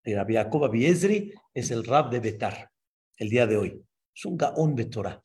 [0.05, 2.71] Y Rabbi Jacob Abiezri es el rab de Betar,
[3.19, 3.85] el día de hoy.
[4.15, 5.23] Es un gaón de Torah.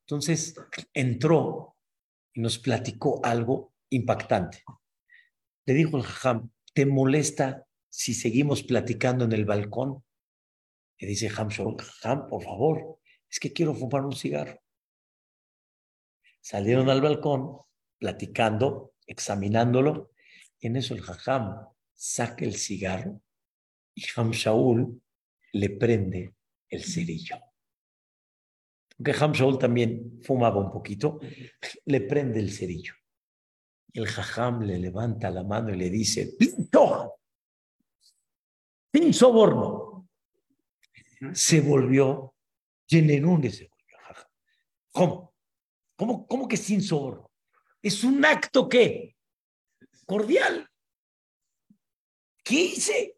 [0.00, 0.54] Entonces
[0.92, 1.76] entró
[2.34, 4.62] y nos platicó algo impactante.
[5.64, 10.04] Le dijo el Jajam, ¿te molesta si seguimos platicando en el balcón?
[11.00, 14.62] Le dice Ham Jajam, por favor, es que quiero fumar un cigarro.
[16.40, 17.62] Salieron al balcón
[17.98, 20.12] platicando, examinándolo,
[20.60, 23.22] y en eso el Jajam saca el cigarro
[23.92, 25.02] y Ham Shaul
[25.54, 26.36] le prende
[26.68, 27.40] el cerillo.
[28.96, 31.18] Aunque Ham Shaul también fumaba un poquito,
[31.86, 32.94] le prende el cerillo.
[33.92, 37.20] Y el Jajam le levanta la mano y le dice, ¡Pinto!
[38.92, 40.08] Sin soborno.
[41.32, 42.34] Se volvió,
[42.86, 44.28] Yenenune se volvió.
[44.92, 45.34] ¿Cómo?
[45.96, 47.30] ¿Cómo, ¿Cómo que sin soborno?
[47.82, 49.16] Es un acto que
[50.06, 50.68] cordial.
[52.42, 53.16] ¿Qué hice?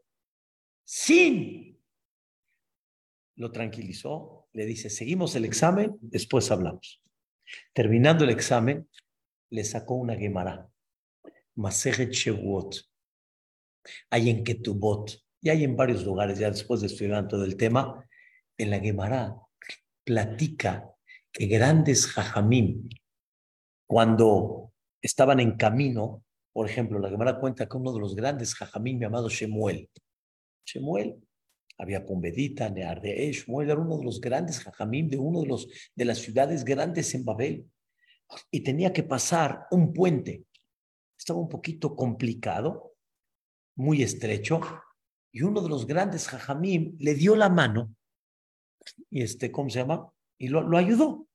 [0.85, 1.81] Sin.
[3.37, 7.01] Lo tranquilizó, le dice, seguimos el examen, después hablamos.
[7.73, 8.89] Terminando el examen,
[9.51, 10.69] le sacó una Gemara.
[11.57, 12.77] Masejet Shewot.
[14.11, 15.11] Hay en Ketubot.
[15.43, 18.07] Y hay en varios lugares, ya después de estudiar todo el tema,
[18.59, 19.37] en la Gemara
[20.05, 20.95] platica
[21.33, 22.89] que grandes jajamim,
[23.87, 29.01] cuando estaban en camino, por ejemplo, la Gemara cuenta que uno de los grandes jajamim
[29.01, 29.89] llamado Shemuel,
[30.67, 31.17] Shemuel,
[31.79, 36.05] había Pumbedita, Nearde, Shemuel era uno de los grandes jajamim de uno de, los, de
[36.05, 37.71] las ciudades grandes en Babel,
[38.51, 40.45] y tenía que pasar un puente.
[41.19, 42.95] Estaba un poquito complicado,
[43.77, 44.61] muy estrecho,
[45.33, 47.95] y uno de los grandes jajamim le dio la mano,
[49.11, 50.13] y este, ¿cómo se llama?
[50.39, 51.27] Y lo, lo ayudó.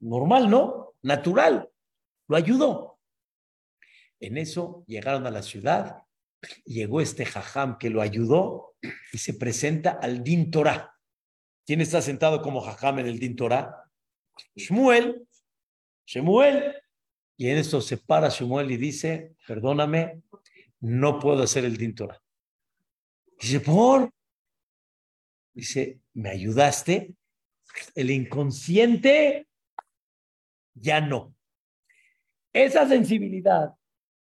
[0.00, 0.94] Normal, ¿no?
[1.02, 1.68] Natural.
[2.28, 2.98] Lo ayudó.
[4.20, 6.02] En eso llegaron a la ciudad,
[6.64, 8.76] llegó este jajam que lo ayudó
[9.12, 10.94] y se presenta al Din Torah.
[11.66, 13.90] ¿Quién está sentado como jajam en el Din Torah?
[14.54, 15.26] Shmuel.
[16.10, 16.74] Shmuel.
[17.36, 20.22] Y en eso se para Shmuel y dice, perdóname,
[20.80, 22.20] no puedo hacer el Din Torah.
[23.40, 24.12] Dice, ¿por?
[25.54, 27.14] Dice, ¿me ayudaste?
[27.94, 29.46] El inconsciente
[30.74, 31.34] ya no.
[32.52, 33.72] Esa sensibilidad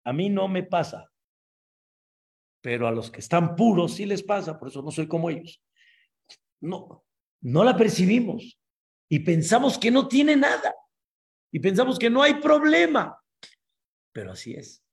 [0.03, 1.09] a mí no me pasa,
[2.61, 5.63] pero a los que están puros sí les pasa, por eso no soy como ellos.
[6.59, 7.05] No,
[7.41, 8.59] no la percibimos
[9.07, 10.75] y pensamos que no tiene nada
[11.51, 13.21] y pensamos que no hay problema,
[14.11, 14.83] pero así es.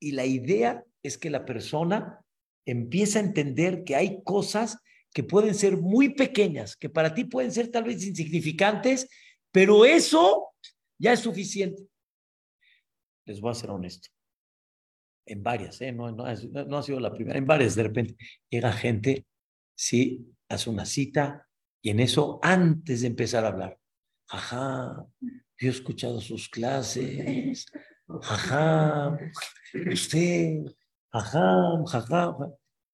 [0.00, 2.24] Y la idea es que la persona
[2.66, 4.78] empieza a entender que hay cosas
[5.12, 9.08] que pueden ser muy pequeñas, que para ti pueden ser tal vez insignificantes,
[9.50, 10.52] pero eso
[10.98, 11.82] ya es suficiente.
[13.26, 14.08] Les voy a ser honesto.
[15.26, 15.92] En varias, ¿eh?
[15.92, 18.16] no, no, no ha sido la primera, en varias de repente
[18.48, 19.26] llega gente,
[19.74, 21.46] sí, hace una cita
[21.82, 23.78] y en eso, antes de empezar a hablar,
[24.28, 25.06] ajá,
[25.58, 27.66] yo he escuchado sus clases,
[28.20, 29.18] ajá,
[29.90, 30.64] usted,
[31.10, 32.36] ajá, ajá,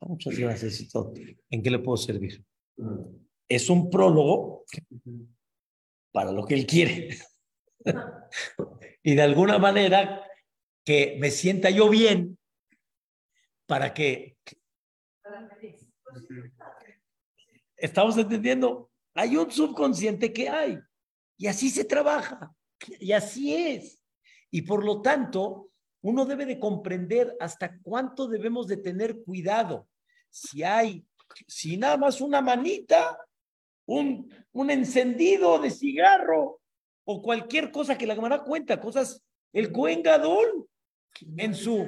[0.01, 1.13] muchas gracias y todo.
[1.51, 2.43] ¿En qué le puedo servir?
[3.49, 4.65] Es un prólogo
[6.11, 7.19] para lo que él quiere.
[9.03, 10.27] y de alguna manera
[10.85, 12.39] que me sienta yo bien
[13.67, 14.39] para que...
[17.77, 20.79] Estamos entendiendo, hay un subconsciente que hay
[21.37, 22.55] y así se trabaja
[23.01, 24.03] y así es.
[24.51, 25.71] Y por lo tanto,
[26.03, 29.89] uno debe de comprender hasta cuánto debemos de tener cuidado.
[30.31, 31.05] Si hay,
[31.47, 33.19] si nada más una manita,
[33.87, 36.61] un, un encendido de cigarro,
[37.07, 40.69] o cualquier cosa que la cámara cuenta, cosas, el Gadol
[41.37, 41.87] en su,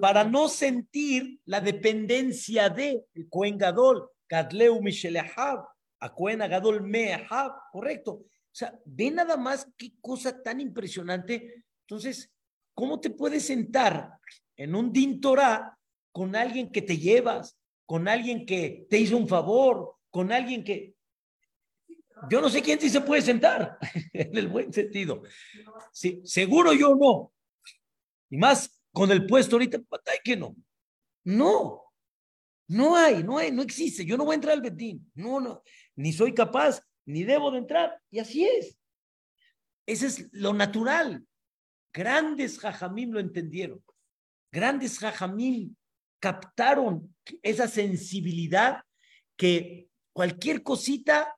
[0.00, 5.66] Para no sentir la dependencia de el Cohen Gadol, Gadleu Mishelehab,
[5.98, 8.12] a Cohen Gadol Mehab, correcto.
[8.12, 11.64] O sea, ve nada más qué cosa tan impresionante.
[11.82, 12.32] Entonces,
[12.74, 14.12] ¿cómo te puedes sentar
[14.56, 15.76] en un Din Torah
[16.12, 20.94] con alguien que te llevas, con alguien que te hizo un favor, con alguien que
[22.28, 23.78] yo no sé quién sí se puede sentar,
[24.12, 25.22] en el buen sentido.
[25.92, 27.32] Sí, seguro yo no.
[28.28, 29.80] Y más con el puesto ahorita,
[30.22, 30.54] que no.
[31.24, 31.89] No,
[32.70, 34.04] no hay, no hay, no existe.
[34.04, 35.10] Yo no voy a entrar al Betín.
[35.14, 35.62] No, no,
[35.96, 38.00] ni soy capaz, ni debo de entrar.
[38.10, 38.78] Y así es.
[39.86, 41.24] Ese es lo natural.
[41.92, 43.82] Grandes jajamim lo entendieron.
[44.52, 45.74] Grandes jajamim
[46.20, 48.82] captaron esa sensibilidad
[49.36, 51.34] que cualquier cosita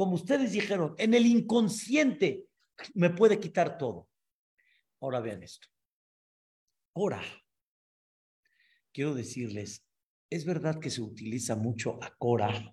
[0.00, 2.46] como ustedes dijeron, en el inconsciente
[2.94, 4.08] me puede quitar todo.
[4.98, 5.68] Ahora vean esto.
[6.94, 7.22] Ahora,
[8.94, 9.84] quiero decirles,
[10.30, 12.72] es verdad que se utiliza mucho a Cora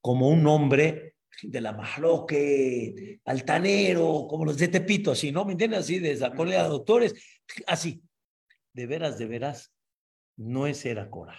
[0.00, 5.44] como un nombre de la mahloque, altanero, como los de Tepito, así, ¿no?
[5.44, 5.78] ¿Me entienden?
[5.78, 7.14] Así, de sacarle a doctores,
[7.66, 8.02] así.
[8.72, 9.72] De veras, de veras,
[10.36, 11.38] no es era Cora.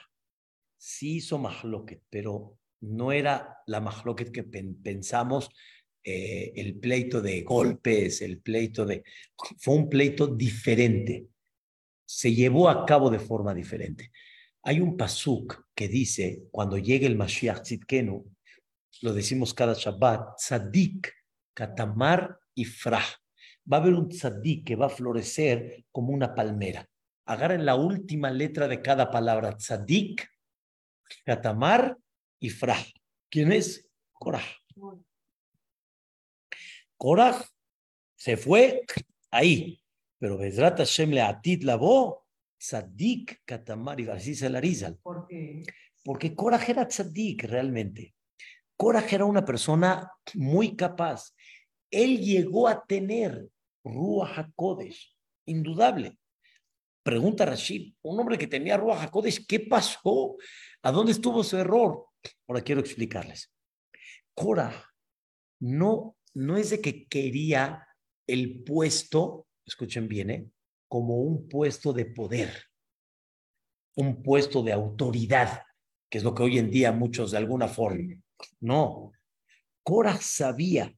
[0.78, 5.50] Sí hizo mahloque, pero no era la mahloket que pensamos,
[6.04, 9.04] eh, el pleito de golpes, el pleito de...
[9.58, 11.28] Fue un pleito diferente.
[12.06, 14.12] Se llevó a cabo de forma diferente.
[14.64, 18.26] Hay un pasuk que dice, cuando llegue el Mashiach Tzidkenu,
[19.02, 21.14] lo decimos cada Shabbat, tzadik,
[21.54, 23.06] katamar y frah.
[23.72, 26.88] Va a haber un tzadik que va a florecer como una palmera.
[27.26, 30.28] Agarren la última letra de cada palabra, tzadik,
[31.26, 31.98] katamar
[32.40, 32.78] y Fra.
[33.30, 33.88] ¿Quién es?
[34.14, 34.44] Korah.
[36.98, 37.46] Korah
[38.16, 38.84] se fue
[39.32, 39.82] ahí,
[40.18, 42.26] pero Bezrat Hashem le atit lavó,
[42.60, 44.62] tzadik katamar, y así se la.
[45.02, 45.64] ¿Por qué?
[46.04, 48.14] Porque Korah era tzadik realmente.
[48.76, 51.34] Korah era una persona muy capaz.
[51.92, 53.48] Él llegó a tener
[53.84, 56.18] Ruach HaKodesh, indudable.
[57.04, 60.38] Pregunta Rashid, un hombre que tenía Ruach HaKodesh, ¿qué pasó?
[60.84, 62.06] ¿A dónde estuvo su error?
[62.48, 63.52] Ahora quiero explicarles.
[64.34, 64.86] Cora
[65.60, 67.88] no, no es de que quería
[68.28, 70.50] el puesto, escuchen bien, ¿eh?
[70.90, 72.52] Como un puesto de poder,
[73.96, 75.64] un puesto de autoridad,
[76.10, 78.16] que es lo que hoy en día muchos de alguna forma.
[78.60, 79.12] No,
[79.84, 80.94] Cora sabía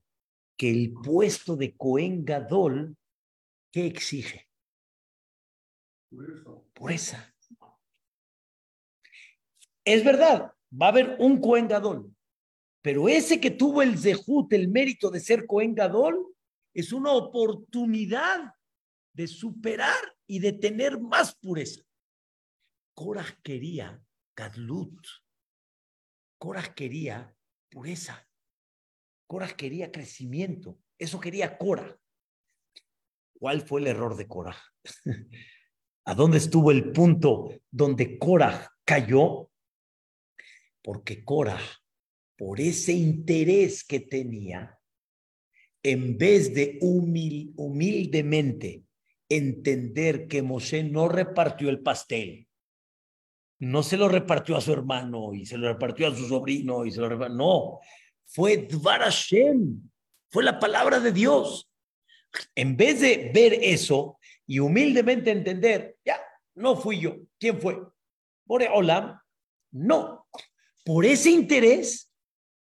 [0.58, 2.98] que el puesto de Cohen Gadol,
[3.72, 4.48] ¿qué exige?
[6.74, 7.34] Pureza.
[9.84, 12.16] Es verdad, va a haber un Cohen Gadol.
[12.82, 16.34] Pero ese que tuvo el zehut, el mérito de ser Cohen Gadol,
[16.74, 18.54] es una oportunidad
[19.14, 21.82] de superar y de tener más pureza.
[22.94, 24.04] Korah quería
[24.36, 25.06] Gadlut.
[26.38, 27.36] Korah quería
[27.70, 28.28] pureza.
[29.28, 30.80] Korah quería crecimiento.
[30.98, 31.98] Eso quería Korah.
[33.40, 34.58] ¿Cuál fue el error de Korah?
[36.06, 39.52] ¿A dónde estuvo el punto donde Korah cayó?
[40.82, 41.60] porque Cora,
[42.38, 44.80] por ese interés que tenía,
[45.84, 48.84] en vez de humildemente
[49.32, 52.48] entender que Moshe no repartió el pastel,
[53.60, 56.92] no se lo repartió a su hermano y se lo repartió a su sobrino y
[56.92, 57.80] se lo repartió, no,
[58.26, 59.90] fue Dvar Hashem,
[60.30, 61.70] fue la palabra de Dios.
[62.56, 64.18] En vez de ver eso
[64.48, 66.20] y humildemente entender, ya,
[66.56, 67.80] no fui yo, ¿quién fue?
[68.46, 69.20] Por Olam,
[69.72, 70.28] no,
[70.84, 72.12] por ese interés,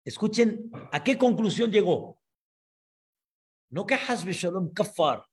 [0.04, 2.18] escuchen a qué conclusión llegó.
[3.70, 5.24] No que Hasbe Shalom Kafar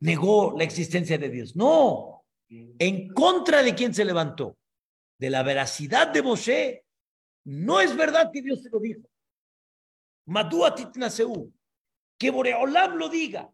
[0.00, 1.56] negó la existencia de Dios.
[1.56, 4.56] No, en contra de quién se levantó,
[5.18, 6.84] de la veracidad de Moshe.
[7.44, 9.08] No es verdad que Dios se lo dijo.
[10.26, 11.52] Madua Titnaseu,
[12.18, 13.52] que Boreolam lo diga.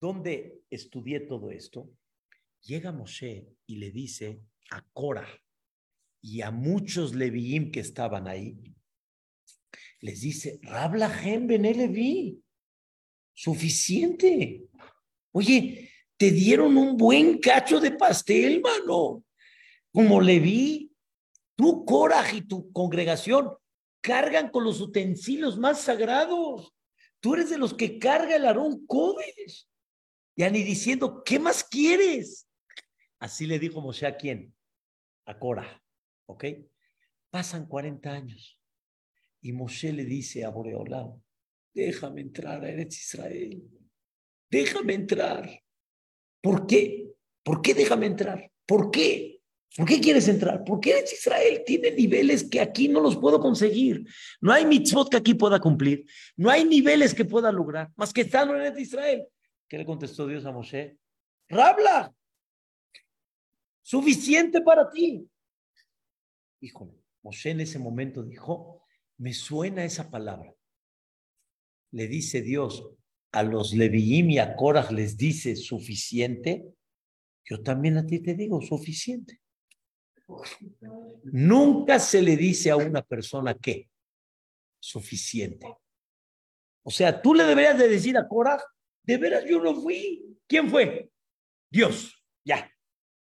[0.00, 1.88] ¿Dónde estudié todo esto?
[2.62, 4.40] Llega Moshe y le dice
[4.70, 5.26] a Cora,
[6.20, 8.58] y a muchos Leviim que estaban ahí,
[10.00, 12.42] les dice, Rabla Bené Levi,
[13.32, 14.65] suficiente.
[15.36, 19.22] Oye, te dieron un buen cacho de pastel, mano.
[19.92, 20.90] Como Leví,
[21.54, 23.50] tú, Coraje y tu congregación
[24.00, 26.72] cargan con los utensilios más sagrados.
[27.20, 29.68] Tú eres de los que carga el Aarón Codes.
[30.36, 32.48] Ya ni diciendo, ¿qué más quieres?
[33.18, 34.54] Así le dijo Moshe a quién?
[35.26, 35.84] A Cora.
[36.24, 36.46] ¿Ok?
[37.28, 38.58] Pasan 40 años
[39.42, 41.22] y Moshe le dice a Boreolam,
[41.74, 43.85] déjame entrar a Eretz Israel.
[44.50, 45.62] Déjame entrar.
[46.40, 47.12] ¿Por qué?
[47.42, 48.50] ¿Por qué déjame entrar?
[48.66, 49.40] ¿Por qué?
[49.76, 50.64] ¿Por qué quieres entrar?
[50.64, 54.06] Porque eres Israel, tiene niveles que aquí no los puedo conseguir.
[54.40, 56.06] No hay mitzvot que aquí pueda cumplir.
[56.36, 59.26] No hay niveles que pueda lograr, más que estar en Israel.
[59.68, 60.96] ¿Qué le contestó Dios a Moshe?
[61.48, 62.14] Rabla,
[63.82, 65.28] suficiente para ti.
[66.60, 68.82] Híjole, Moshe en ese momento dijo,
[69.18, 70.54] me suena esa palabra.
[71.90, 72.95] Le dice Dios
[73.36, 76.64] a los Leviim y a Korah les dice suficiente.
[77.44, 79.42] Yo también a ti te digo suficiente.
[81.24, 83.90] Nunca se le dice a una persona que
[84.80, 85.66] suficiente.
[86.82, 88.62] O sea, tú le deberías de decir a Korah,
[89.02, 90.24] de veras yo no fui.
[90.46, 91.10] ¿Quién fue?
[91.70, 92.72] Dios, ya.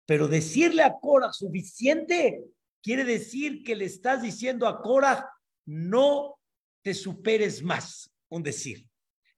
[0.06, 2.42] Pero decirle a Korah suficiente
[2.82, 5.30] quiere decir que le estás diciendo a Korah,
[5.66, 6.38] no
[6.82, 8.89] te superes más, un decir.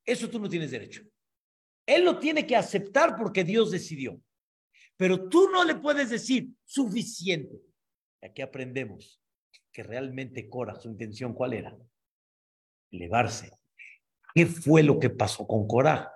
[0.04, 1.02] Eso tú no tienes derecho.
[1.86, 4.20] Él lo tiene que aceptar porque Dios decidió.
[4.96, 7.60] Pero tú no le puedes decir suficiente.
[8.22, 9.20] Aquí aprendemos
[9.72, 11.76] que realmente Cora, su intención, ¿cuál era?
[12.90, 13.50] Elevarse.
[14.34, 16.12] ¿Qué fue lo que pasó con Cora?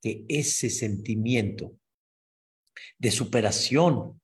[0.00, 1.72] Que ese sentimiento
[2.98, 4.20] de superación,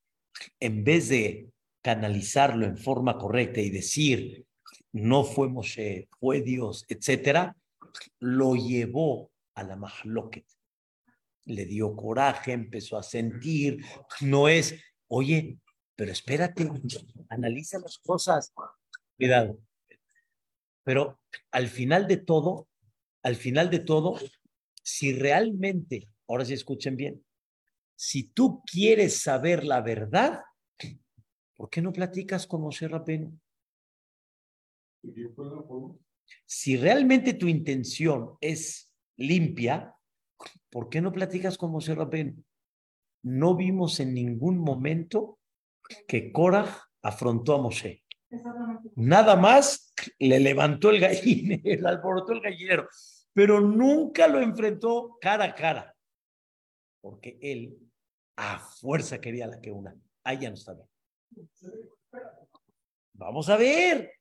[0.61, 1.51] en vez de
[1.83, 4.47] canalizarlo en forma correcta y decir,
[4.93, 7.57] no fue Moshe, fue Dios, etcétera,
[8.21, 10.47] lo llevó a la mahloket
[11.47, 13.85] le dio coraje, empezó a sentir,
[14.21, 14.75] no es,
[15.09, 15.59] oye,
[15.95, 16.71] pero espérate,
[17.29, 18.53] analiza las cosas,
[19.17, 19.59] cuidado.
[20.83, 21.21] Pero
[21.51, 22.69] al final de todo,
[23.23, 24.19] al final de todo,
[24.83, 27.25] si realmente, ahora sí escuchen bien,
[27.97, 30.43] si tú quieres saber la verdad,
[31.57, 33.39] ¿por qué no platicas con Moshe Rabbeinu?
[36.57, 39.93] Si realmente tu intención es limpia,
[40.71, 42.47] ¿por qué no platicas con Moshe Rabén?
[43.25, 45.41] No vimos en ningún momento
[46.07, 48.05] que Korah afrontó a Moshe.
[48.95, 52.89] Nada más le levantó el gallinero, alborotó el gallinero,
[53.33, 55.97] pero nunca lo enfrentó cara a cara,
[57.01, 57.77] porque él
[58.37, 59.97] a fuerza quería la que una.
[60.23, 60.89] Ahí ya no está bien.
[63.13, 64.13] Vamos a ver,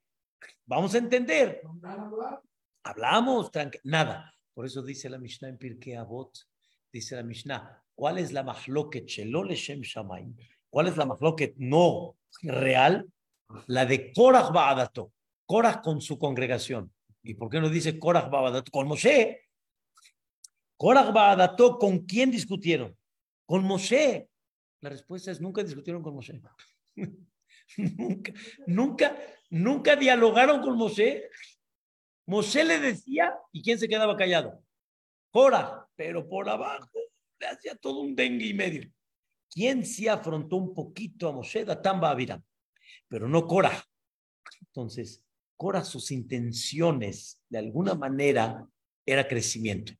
[0.65, 1.61] vamos a entender.
[2.83, 3.51] Hablamos,
[3.83, 4.33] nada.
[4.53, 6.37] Por eso dice la Mishnah en Pirkei Avot,
[6.91, 10.35] dice la Mishnah, ¿cuál es la mahloket shelo leshem shamayim?
[10.69, 13.07] ¿Cuál es la mahloket no real?
[13.67, 15.11] La de Korach Ba'adato,
[15.45, 16.91] Korach con su congregación.
[17.23, 18.71] ¿Y por qué no dice Korach Ba'adato?
[18.71, 19.41] Con Moshe.
[20.77, 22.95] Korach Ba'adato, ¿con quién discutieron?
[23.45, 24.29] Con Moshe.
[24.81, 26.41] La respuesta es nunca discutieron con Moshe.
[27.77, 28.33] nunca,
[28.67, 29.17] nunca,
[29.53, 31.29] nunca dialogaron con Moshe.
[32.25, 34.63] Moshe le decía, ¿y quién se quedaba callado?
[35.29, 36.99] Cora, pero por abajo
[37.39, 38.91] le hacía todo un dengue y medio.
[39.49, 41.65] ¿Quién sí afrontó un poquito a Moshe?
[41.65, 42.41] Datán Babiram,
[43.07, 43.71] pero no Cora.
[44.61, 45.23] Entonces,
[45.55, 48.67] Cora, sus intenciones, de alguna manera,
[49.05, 49.93] era crecimiento.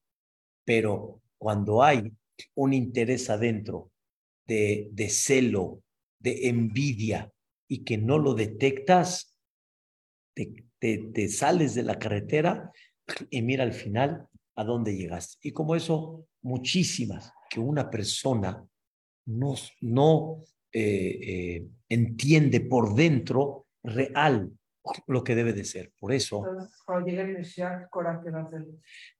[0.65, 2.11] Pero cuando hay
[2.55, 3.91] un interés adentro
[4.47, 5.83] de, de celo,
[6.17, 7.31] de envidia,
[7.67, 9.32] y que no lo detectas,
[10.33, 12.71] te, te, sales de la carretera
[13.29, 15.37] y mira al final a dónde llegaste.
[15.47, 18.65] Y como eso, muchísimas que una persona
[19.25, 24.51] no, no eh, eh, entiende por dentro real
[25.07, 25.93] lo que debe de ser.
[25.97, 26.43] Por eso,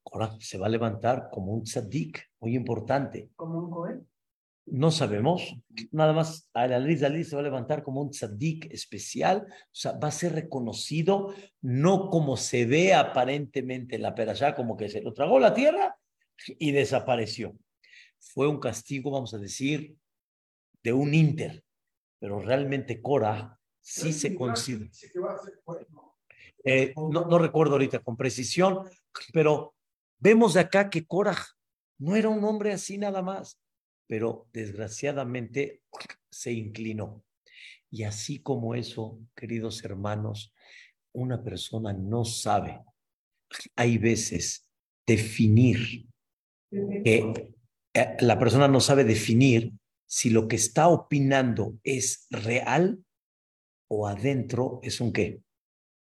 [0.03, 3.31] Cora se va a levantar como un tzaddik, muy importante.
[3.35, 4.07] Como un cohen.
[4.65, 5.57] No sabemos,
[5.91, 10.11] nada más Al-Ali se va a levantar como un tzaddik especial, o sea, va a
[10.11, 15.37] ser reconocido no como se ve aparentemente en la perashá, como que se lo tragó
[15.37, 15.97] la tierra
[16.47, 17.57] y desapareció.
[18.19, 19.97] Fue un castigo, vamos a decir,
[20.81, 21.61] de un inter,
[22.19, 24.89] pero realmente Cora sí se considera.
[26.63, 28.89] Eh, no, no recuerdo ahorita con precisión,
[29.33, 29.75] pero
[30.19, 31.35] vemos de acá que Cora
[31.97, 33.59] no era un hombre así nada más
[34.07, 35.81] pero desgraciadamente
[36.29, 37.23] se inclinó.
[37.89, 40.53] Y así como eso, queridos hermanos,
[41.13, 42.81] una persona no sabe,
[43.75, 44.67] hay veces,
[45.05, 46.07] definir,
[46.71, 47.51] que
[47.93, 49.73] eh, la persona no sabe definir
[50.07, 53.03] si lo que está opinando es real
[53.87, 55.41] o adentro es un qué.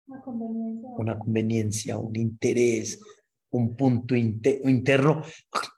[0.08, 0.90] Una conveniencia.
[0.98, 3.00] Una conveniencia, un interés,
[3.52, 5.24] un punto interno.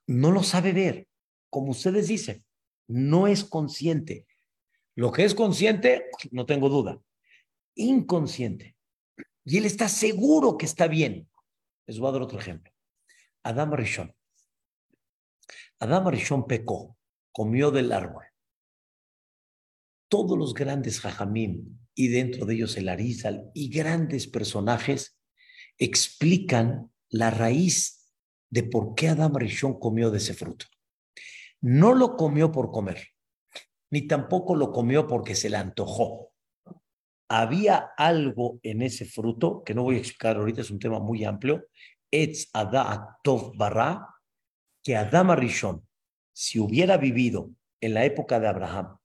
[0.07, 1.07] No lo sabe ver
[1.51, 2.43] como ustedes dicen,
[2.87, 4.25] no es consciente.
[4.95, 6.99] Lo que es consciente, no tengo duda.
[7.75, 8.75] Inconsciente.
[9.45, 11.29] Y él está seguro que está bien.
[11.85, 12.71] Les voy a dar otro ejemplo.
[13.43, 14.15] Adam Rishon.
[15.79, 16.95] Adán Arishon pecó,
[17.31, 18.25] comió del árbol.
[20.07, 25.17] Todos los grandes jajamim, y dentro de ellos el Arizal, y grandes personajes,
[25.79, 28.13] explican la raíz
[28.51, 30.67] de por qué Adán Rishon comió de ese fruto.
[31.61, 33.07] No lo comió por comer,
[33.91, 36.31] ni tampoco lo comió porque se le antojó.
[37.29, 41.23] Había algo en ese fruto que no voy a explicar ahorita, es un tema muy
[41.23, 41.67] amplio.
[42.09, 44.07] Etz Adá Tov Bará,
[44.83, 45.87] que Adam Rishon,
[46.33, 48.97] si hubiera vivido en la época de Abraham,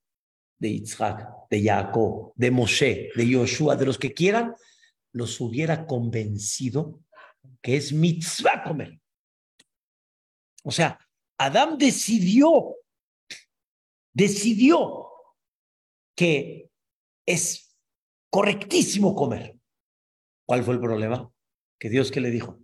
[0.59, 4.55] de Isaac, de Jacob, de Moshe, de Yoshua, de los que quieran,
[5.13, 7.01] los hubiera convencido
[7.63, 9.01] que es mitzvah comer.
[10.65, 10.99] O sea,
[11.39, 12.77] Adam decidió,
[14.15, 15.09] decidió
[16.17, 16.71] que
[17.27, 17.77] es
[18.31, 19.59] correctísimo comer.
[20.47, 21.31] ¿Cuál fue el problema?
[21.79, 22.59] Que Dios que le dijo,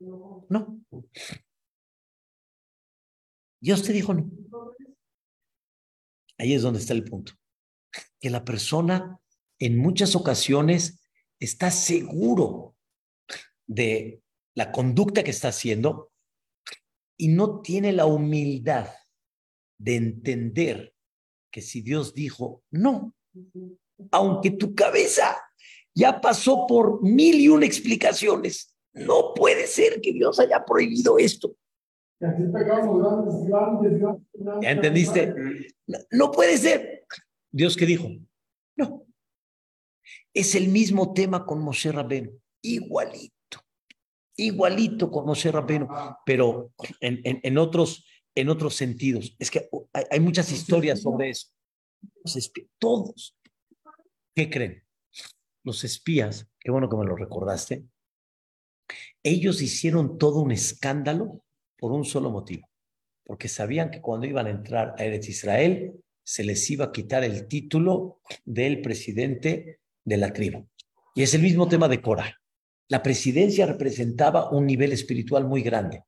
[0.00, 0.80] no.
[3.60, 4.30] Dios te dijo no.
[6.38, 7.32] Ahí es donde está el punto.
[8.20, 9.18] Que la persona
[9.58, 11.00] en muchas ocasiones
[11.40, 12.76] está seguro
[13.66, 14.22] de
[14.54, 16.12] la conducta que está haciendo
[17.16, 18.88] y no tiene la humildad
[19.78, 20.94] de entender
[21.50, 23.14] que si Dios dijo no,
[24.10, 25.36] aunque tu cabeza
[25.94, 31.56] ya pasó por mil y una explicaciones, no puede ser que Dios haya prohibido esto.
[34.62, 35.34] ¿Ya entendiste?
[36.10, 37.06] No, puede ser.
[37.50, 38.08] Dios que dijo,
[38.76, 39.06] no.
[40.32, 42.30] Es el mismo tema con Moshe Rabbeinu,
[42.62, 43.35] igualito,
[44.36, 45.88] igualito con Moshe Rabbeinu,
[46.24, 49.34] pero en, en, otros, en otros sentidos.
[49.38, 51.48] Es que hay, hay muchas historias sobre eso.
[52.78, 53.36] todos,
[54.34, 54.84] ¿qué creen?
[55.64, 57.84] Los espías, qué bueno que me lo recordaste,
[59.22, 61.42] ellos hicieron todo un escándalo
[61.78, 62.68] por un solo motivo,
[63.24, 65.92] porque sabían que cuando iban a entrar a Eretz Israel
[66.24, 70.66] se les iba a quitar el título del presidente de la tribu.
[71.14, 72.40] Y es el mismo tema de Cora.
[72.88, 76.04] La presidencia representaba un nivel espiritual muy grande.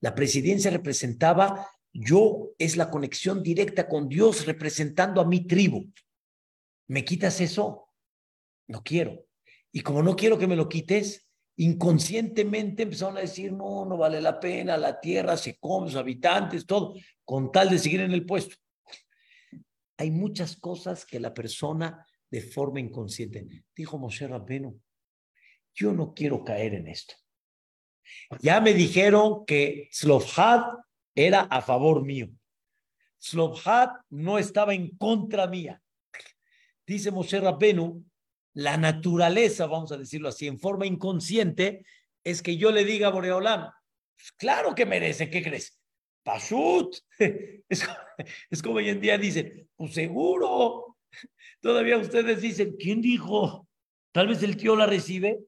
[0.00, 5.92] La presidencia representaba yo es la conexión directa con Dios representando a mi tribu.
[6.88, 7.88] ¿Me quitas eso?
[8.66, 9.26] No quiero.
[9.70, 14.20] Y como no quiero que me lo quites, inconscientemente empezaron a decir, no, no vale
[14.20, 16.94] la pena, la tierra se come, los habitantes, todo,
[17.24, 18.56] con tal de seguir en el puesto.
[19.96, 24.80] Hay muchas cosas que la persona de forma inconsciente, dijo Moshe Rabbenu,
[25.74, 27.14] yo no quiero caer en esto.
[28.40, 30.64] Ya me dijeron que Slovhat
[31.14, 32.28] era a favor mío.
[33.18, 35.80] Slovhat no estaba en contra mía.
[36.86, 38.04] Dice Moshe Rabbenu,
[38.54, 41.84] la naturaleza, vamos a decirlo así, en forma inconsciente,
[42.22, 43.70] es que yo le diga a Boreolam,
[44.16, 45.80] pues claro que merece, ¿qué crees?
[46.22, 46.96] Pashut.
[47.68, 47.88] Es,
[48.50, 50.96] es como hoy en día dicen, pues seguro.
[51.60, 53.66] Todavía ustedes dicen, ¿quién dijo?
[54.12, 55.40] Tal vez el tío la recibe,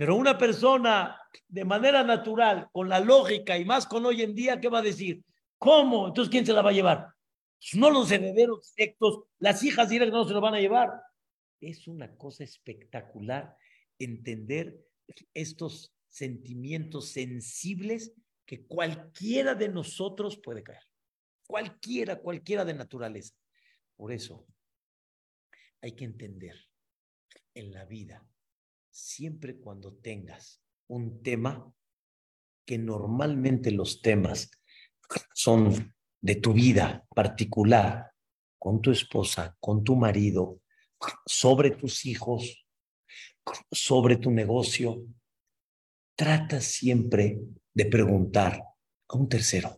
[0.00, 4.58] pero una persona de manera natural, con la lógica y más con hoy en día,
[4.58, 5.22] ¿qué va a decir?
[5.58, 6.08] ¿Cómo?
[6.08, 7.08] Entonces, ¿quién se la va a llevar?
[7.58, 10.88] Pues no los herederos directos, las hijas directas no se lo van a llevar.
[11.60, 13.54] Es una cosa espectacular
[13.98, 14.74] entender
[15.34, 18.14] estos sentimientos sensibles
[18.46, 20.82] que cualquiera de nosotros puede caer.
[21.46, 23.34] Cualquiera, cualquiera de naturaleza.
[23.96, 24.46] Por eso
[25.82, 26.56] hay que entender
[27.52, 28.26] en la vida,
[28.90, 31.72] siempre cuando tengas un tema,
[32.66, 34.50] que normalmente los temas
[35.34, 38.12] son de tu vida particular,
[38.58, 40.60] con tu esposa, con tu marido,
[41.26, 42.66] sobre tus hijos,
[43.72, 45.02] sobre tu negocio,
[46.14, 47.40] trata siempre
[47.72, 48.62] de preguntar
[49.08, 49.74] a un tercero.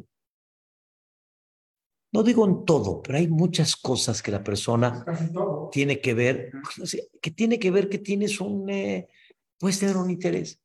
[2.12, 5.04] No digo en todo, pero hay muchas cosas que la persona
[5.70, 6.52] tiene que ver,
[7.20, 9.08] que tiene que ver que tienes un, eh,
[9.58, 10.60] puedes tener un interés.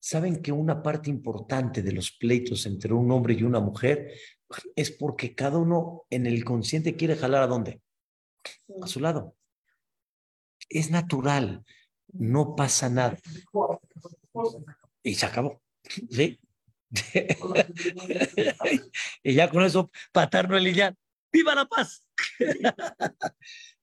[0.00, 4.12] Saben que una parte importante de los pleitos entre un hombre y una mujer
[4.74, 7.82] es porque cada uno en el consciente quiere jalar a dónde?
[8.80, 9.36] A su lado
[10.68, 11.64] es natural,
[12.12, 13.18] no pasa nada.
[15.02, 15.62] Y se acabó.
[16.10, 16.38] ¿Sí?
[19.22, 20.94] y ya con eso, patarlo el ya,
[21.32, 22.06] ¡viva la paz!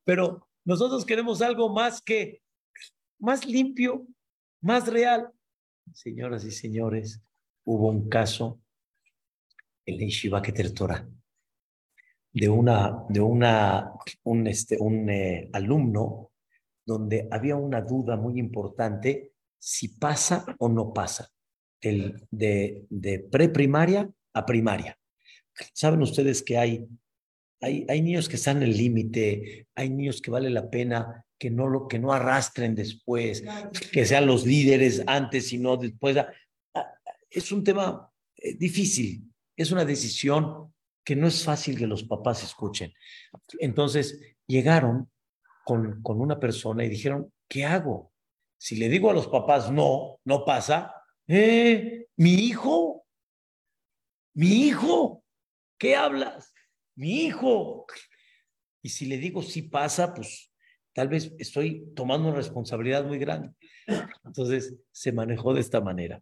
[0.03, 2.41] Pero nosotros queremos algo más que,
[3.19, 4.07] más limpio,
[4.61, 5.29] más real.
[5.93, 7.21] Señoras y señores,
[7.65, 8.61] hubo un caso
[9.85, 11.07] en Yeshiva Torah
[12.31, 13.91] de una, de una,
[14.23, 16.31] un, este, un eh, alumno
[16.85, 21.29] donde había una duda muy importante si pasa o no pasa
[21.83, 24.97] de, de preprimaria a primaria.
[25.73, 26.87] Saben ustedes que hay,
[27.61, 31.49] hay, hay niños que están en el límite, hay niños que vale la pena que
[31.49, 33.43] no, lo, que no arrastren después,
[33.91, 36.17] que sean los líderes antes y no después.
[36.17, 36.29] Ah,
[36.73, 36.93] ah,
[37.29, 40.73] es un tema eh, difícil, es una decisión
[41.03, 42.93] que no es fácil que los papás escuchen.
[43.59, 45.11] Entonces llegaron
[45.65, 48.13] con, con una persona y dijeron, ¿qué hago?
[48.57, 50.93] Si le digo a los papás no, no pasa,
[51.27, 53.05] eh, mi hijo,
[54.35, 55.23] mi hijo,
[55.77, 56.53] ¿qué hablas?
[56.95, 57.85] Mi hijo.
[58.81, 60.51] Y si le digo sí pasa, pues
[60.93, 63.51] tal vez estoy tomando una responsabilidad muy grande.
[64.25, 66.21] Entonces se manejó de esta manera.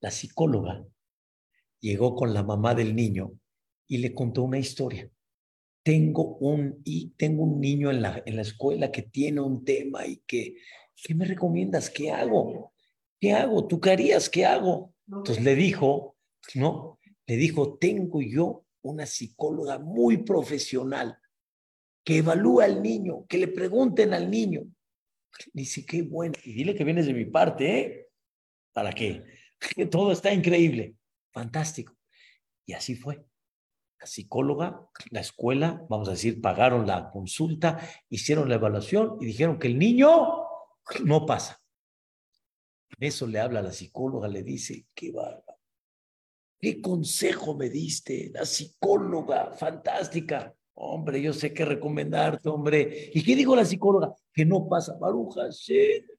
[0.00, 0.84] La psicóloga
[1.80, 3.32] llegó con la mamá del niño
[3.86, 5.10] y le contó una historia
[5.84, 10.06] tengo un, y tengo un niño en la, en la escuela que tiene un tema
[10.06, 10.56] y que,
[10.96, 11.90] ¿qué me recomiendas?
[11.90, 12.72] ¿Qué hago?
[13.24, 13.66] ¿Qué hago?
[13.66, 14.28] ¿Tú qué harías?
[14.28, 14.92] ¿Qué hago?
[15.06, 16.14] Entonces le dijo,
[16.56, 16.98] ¿no?
[17.26, 21.18] Le dijo, tengo yo una psicóloga muy profesional
[22.04, 24.66] que evalúa al niño, que le pregunten al niño.
[25.54, 26.34] Dice, qué bueno.
[26.44, 28.08] Y dile que vienes de mi parte, ¿eh?
[28.74, 29.24] ¿Para qué?
[29.90, 30.94] Todo está increíble.
[31.32, 31.96] Fantástico.
[32.66, 33.24] Y así fue
[34.02, 37.78] psicóloga, la escuela, vamos a decir, pagaron la consulta,
[38.10, 40.28] hicieron la evaluación y dijeron que el niño
[41.06, 41.63] no pasa.
[42.98, 45.42] Eso le habla a la psicóloga, le dice, qué va
[46.60, 48.30] ¿Qué consejo me diste?
[48.32, 50.54] La psicóloga, fantástica.
[50.76, 53.10] Hombre, yo sé qué recomendarte, hombre.
[53.12, 54.14] ¿Y qué dijo la psicóloga?
[54.32, 54.96] Que no pasa.
[54.98, 55.42] Baruja,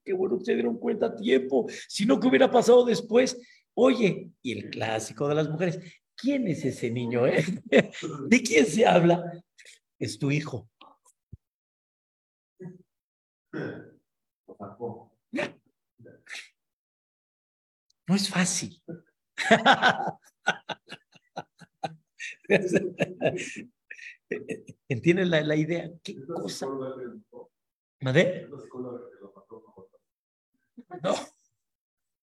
[0.03, 1.65] qué bueno que se dieron cuenta a tiempo.
[1.87, 3.41] Si no, ¿qué hubiera pasado después?
[3.73, 5.79] Oye, y el clásico de las mujeres,
[6.15, 7.27] ¿Quién es ese niño?
[7.27, 7.43] Eh?
[8.29, 9.21] ¿De quién se habla?
[9.99, 10.69] Es tu hijo.
[18.07, 18.81] No es fácil.
[24.87, 25.89] ¿Entienden la, la, idea?
[26.03, 26.67] ¿Qué cosa?
[28.01, 28.47] ¿Madre?
[31.01, 31.15] No.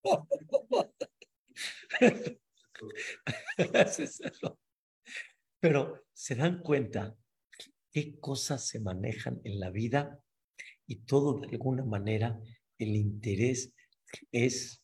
[5.61, 7.17] Pero se dan cuenta
[7.91, 10.23] qué cosas se manejan en la vida
[10.87, 12.39] y todo de alguna manera
[12.79, 13.75] el interés
[14.31, 14.82] es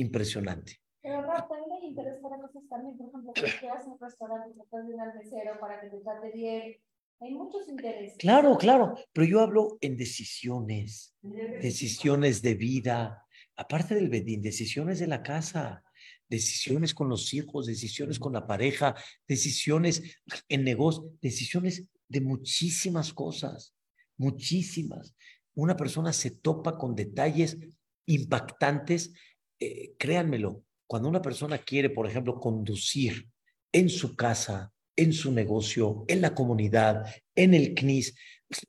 [0.00, 0.80] impresionante.
[1.02, 4.54] Pero también hay interés para cosas también, por ejemplo, que quieras un restaurante,
[5.00, 6.76] al mesero para que te trate bien.
[7.20, 8.14] Hay muchos intereses.
[8.18, 11.14] Claro, claro, pero yo hablo en decisiones,
[11.60, 13.24] decisiones de vida,
[13.56, 15.84] aparte del bedín, decisiones de la casa
[16.28, 18.94] decisiones con los hijos, decisiones con la pareja,
[19.26, 20.02] decisiones
[20.48, 23.74] en negocio, decisiones de muchísimas cosas,
[24.16, 25.14] muchísimas.
[25.54, 27.58] Una persona se topa con detalles
[28.06, 29.12] impactantes,
[29.60, 33.28] eh, créanmelo, cuando una persona quiere, por ejemplo, conducir
[33.72, 38.16] en su casa, en su negocio, en la comunidad, en el CNIS,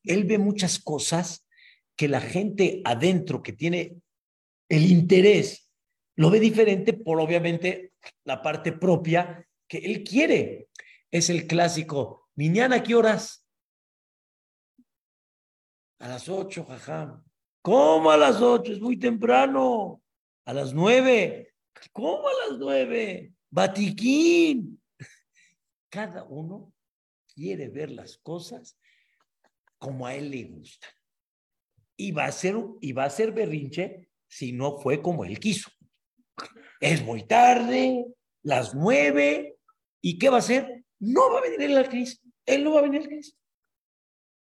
[0.04, 1.48] él ve muchas cosas
[1.96, 3.98] que la gente adentro que tiene
[4.70, 5.70] el interés
[6.16, 7.94] lo ve diferente por obviamente
[8.26, 10.68] la parte propia que él quiere.
[11.12, 13.46] Es el clásico, mañana a qué horas?
[16.00, 17.24] A las ocho, jajá.
[17.62, 18.72] ¿Cómo a las ocho?
[18.72, 20.02] Es muy temprano.
[20.50, 21.54] A las nueve.
[21.94, 23.34] ¿Cómo a las nueve?
[23.52, 24.82] Batiquín.
[25.90, 26.74] Cada uno
[27.36, 28.76] quiere ver las cosas
[29.78, 30.88] como a él le gusta.
[31.96, 35.70] Y va a ser, y va a ser berrinche si no fue como él quiso
[36.80, 38.06] es muy tarde,
[38.44, 39.58] las nueve,
[40.02, 40.86] ¿y qué va a hacer?
[41.00, 43.22] No va a venir el Cristo, él no va a venir el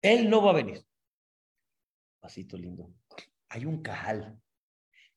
[0.02, 0.84] él no va a venir.
[2.20, 2.92] Pasito lindo,
[3.48, 4.41] hay un cajal,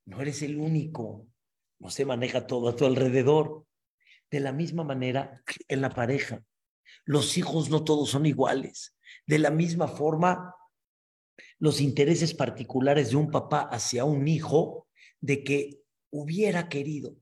[0.06, 1.28] no eres el único,
[1.80, 3.66] no se maneja todo a tu alrededor.
[4.32, 6.44] De la misma manera, en la pareja,
[7.06, 8.96] los hijos no todos son iguales.
[9.28, 10.56] De la misma forma,
[11.60, 14.88] los intereses particulares de un papá hacia un hijo,
[15.22, 15.82] de que
[16.12, 17.16] hubiera querido,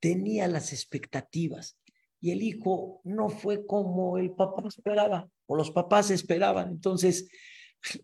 [0.00, 1.78] tenía las expectativas
[2.20, 6.70] y el hijo no fue como el papá esperaba o los papás esperaban.
[6.70, 7.28] Entonces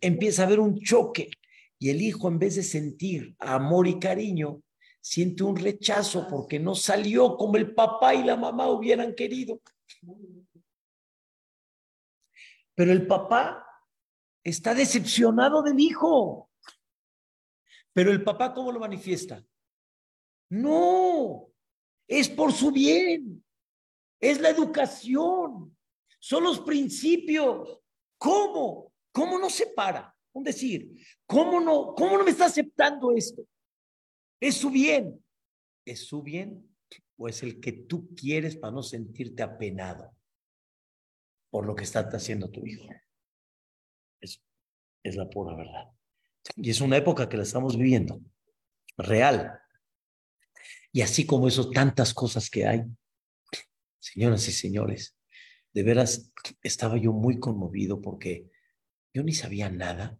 [0.00, 1.30] empieza a haber un choque
[1.78, 4.62] y el hijo en vez de sentir amor y cariño,
[5.00, 9.60] siente un rechazo porque no salió como el papá y la mamá hubieran querido.
[12.74, 13.64] Pero el papá
[14.42, 16.50] está decepcionado del hijo.
[17.92, 19.44] Pero el papá, ¿cómo lo manifiesta?
[20.48, 21.48] No,
[22.08, 23.44] es por su bien,
[24.20, 25.76] es la educación,
[26.18, 27.80] son los principios.
[28.18, 28.92] ¿Cómo?
[29.12, 30.15] ¿Cómo no se para?
[30.36, 33.42] Un decir, ¿cómo no, cómo no me está aceptando esto?
[34.38, 35.24] Es su bien,
[35.86, 36.76] es su bien
[37.16, 40.14] o es el que tú quieres para no sentirte apenado
[41.48, 42.86] por lo que está haciendo tu hijo?
[44.20, 44.42] Es,
[45.02, 45.90] es la pura verdad.
[46.56, 48.20] Y es una época que la estamos viviendo,
[48.98, 49.58] real.
[50.92, 52.82] Y así como eso, tantas cosas que hay.
[53.98, 55.16] Señoras y señores,
[55.72, 56.30] de veras
[56.60, 58.50] estaba yo muy conmovido porque
[59.14, 60.18] yo ni sabía nada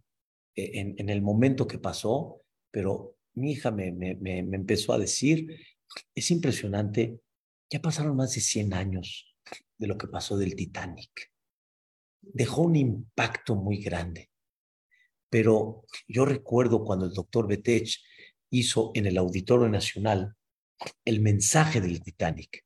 [0.57, 5.47] en, en el momento que pasó, pero mi hija me, me, me, empezó a decir,
[6.15, 7.21] es impresionante,
[7.71, 9.37] ya pasaron más de 100 años
[9.79, 11.33] de lo que pasó del Titanic.
[12.23, 14.31] Dejó un impacto muy grande.
[15.29, 18.01] Pero yo recuerdo cuando el doctor Betech
[18.51, 20.35] hizo en el Auditorio Nacional
[21.05, 22.65] el mensaje del Titanic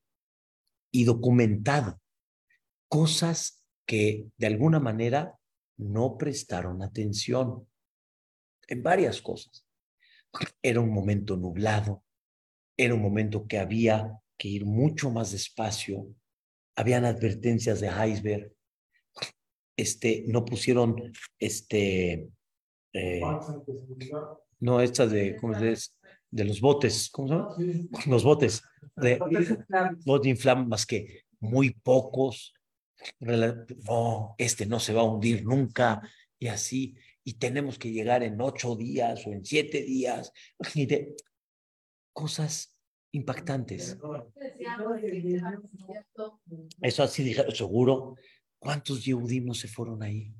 [0.93, 2.01] y documentado
[2.88, 5.38] cosas que de alguna manera
[5.78, 7.66] no prestaron atención
[8.71, 9.66] en varias cosas.
[10.62, 12.03] Era un momento nublado,
[12.77, 16.07] era un momento que había que ir mucho más despacio,
[16.77, 18.53] habían advertencias de iceberg,
[19.77, 22.29] este, no pusieron, este,
[22.93, 23.21] eh,
[24.61, 25.55] no, estas de, ¿cómo?
[25.59, 27.57] De los botes, ¿cómo se llama?
[28.07, 28.62] Los botes,
[28.97, 29.18] de
[30.07, 32.55] botes más que muy pocos,
[33.18, 36.03] no, este no se va a hundir nunca,
[36.39, 36.95] y así,
[37.25, 40.33] y tenemos que llegar en ocho días o en siete días,
[42.12, 42.77] cosas
[43.12, 43.99] impactantes.
[46.83, 48.16] Eso así dijeron, seguro.
[48.59, 50.35] ¿Cuántos Yehudim se fueron ahí?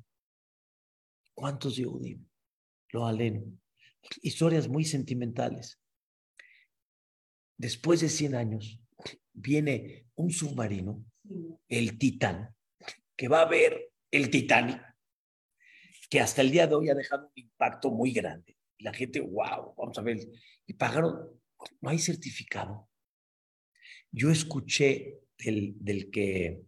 [1.33, 2.25] ¿Cuántos Yehudim?
[2.91, 3.59] Lo alen.
[4.21, 5.79] Historias muy sentimentales.
[7.57, 8.79] Después de 100 años,
[9.33, 11.03] viene un submarino,
[11.67, 12.55] el Titán,
[13.15, 14.81] que va a ver el Titanic,
[16.11, 18.57] que hasta el día de hoy ha dejado un impacto muy grande.
[18.77, 20.19] Y la gente, wow, vamos a ver.
[20.67, 21.41] Y pagaron,
[21.79, 22.89] no hay certificado.
[24.11, 26.63] Yo escuché del, del que,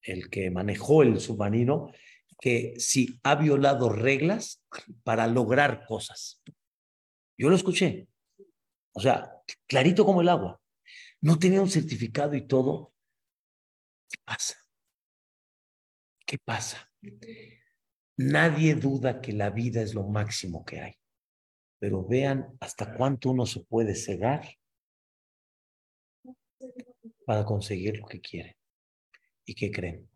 [0.00, 1.92] el que manejó el submarino
[2.40, 4.64] que si ha violado reglas
[5.04, 6.42] para lograr cosas.
[7.36, 8.08] Yo lo escuché.
[8.92, 9.30] O sea,
[9.66, 10.58] clarito como el agua.
[11.20, 12.94] No tenía un certificado y todo.
[14.08, 14.56] ¿Qué pasa?
[16.24, 16.90] ¿Qué pasa?
[18.18, 20.94] Nadie duda que la vida es lo máximo que hay,
[21.78, 24.46] pero vean hasta cuánto uno se puede cegar
[27.26, 28.56] para conseguir lo que quiere.
[29.44, 30.08] ¿Y qué creen?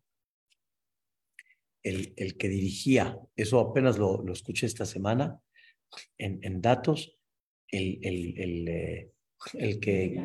[1.83, 5.41] El, el que dirigía, eso apenas lo, lo escuché esta semana
[6.19, 7.19] en, en datos,
[7.69, 9.13] el, el, el, eh,
[9.55, 10.17] el que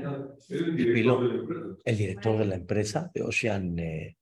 [0.50, 4.18] el director, el director de la empresa de Ocean eh,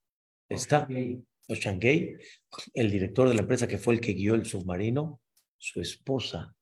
[0.49, 0.87] está
[1.47, 2.17] Gay,
[2.73, 5.21] el director de la empresa que fue el que guió el submarino,
[5.57, 6.55] su esposa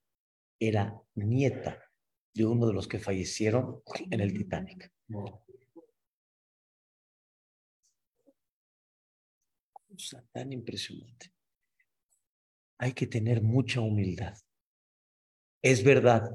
[0.60, 1.84] era nieta
[2.34, 4.92] de uno de los que fallecieron en el Titanic.
[10.32, 11.34] Tan impresionante.
[12.78, 14.36] Hay que tener mucha humildad.
[15.62, 16.32] Es verdad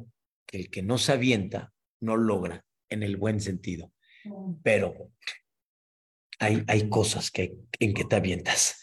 [0.46, 3.92] que el que no se avienta no logra en el buen sentido,
[4.62, 5.10] pero
[6.38, 8.80] hay, hay cosas que, en que te avientas.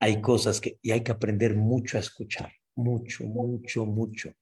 [0.00, 4.32] Hay cosas que, y hay que aprender mucho a escuchar, mucho, mucho, mucho.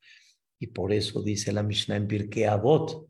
[0.59, 3.09] Y por eso dice la Mishnah en Pirkei Avot,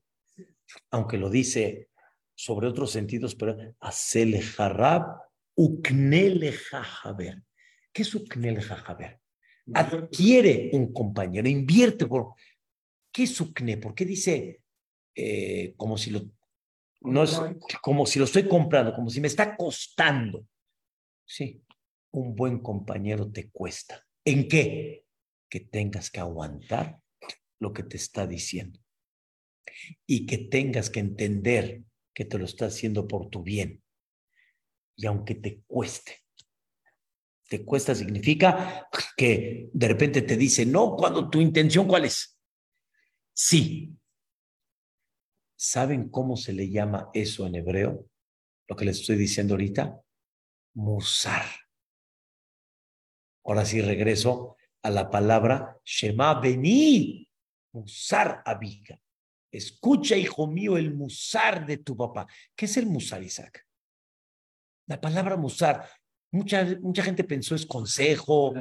[0.90, 1.88] aunque lo dice
[2.34, 5.20] sobre otros sentidos, pero hacele harab,
[5.54, 7.42] uknele jajaber.
[7.92, 9.20] ¿Qué es uknele jajaber?
[9.74, 12.34] Adquiere un compañero, invierte por...
[13.10, 13.78] ¿Qué es ukne?
[13.78, 14.60] ¿Por qué dice
[15.14, 16.30] eh, como si lo
[17.06, 17.40] no es
[17.80, 20.46] como si lo estoy comprando, como si me está costando.
[21.24, 21.62] Sí,
[22.12, 24.04] un buen compañero te cuesta.
[24.24, 25.04] ¿En qué?
[25.48, 27.00] Que tengas que aguantar
[27.58, 28.78] lo que te está diciendo
[30.06, 31.82] y que tengas que entender
[32.14, 33.82] que te lo está haciendo por tu bien.
[34.96, 36.24] Y aunque te cueste,
[37.48, 42.38] te cuesta significa que de repente te dice, no, cuando tu intención, ¿cuál es?
[43.32, 43.94] Sí,
[45.56, 48.06] ¿Saben cómo se le llama eso en hebreo?
[48.68, 50.00] Lo que les estoy diciendo ahorita.
[50.74, 51.46] Musar.
[53.44, 57.28] Ahora sí regreso a la palabra Shema Beni.
[57.72, 58.98] Musar abiga.
[59.50, 62.26] Escucha, hijo mío, el musar de tu papá.
[62.54, 63.66] ¿Qué es el musar, Isaac?
[64.86, 65.88] La palabra musar.
[66.32, 68.52] Mucha, mucha gente pensó es consejo,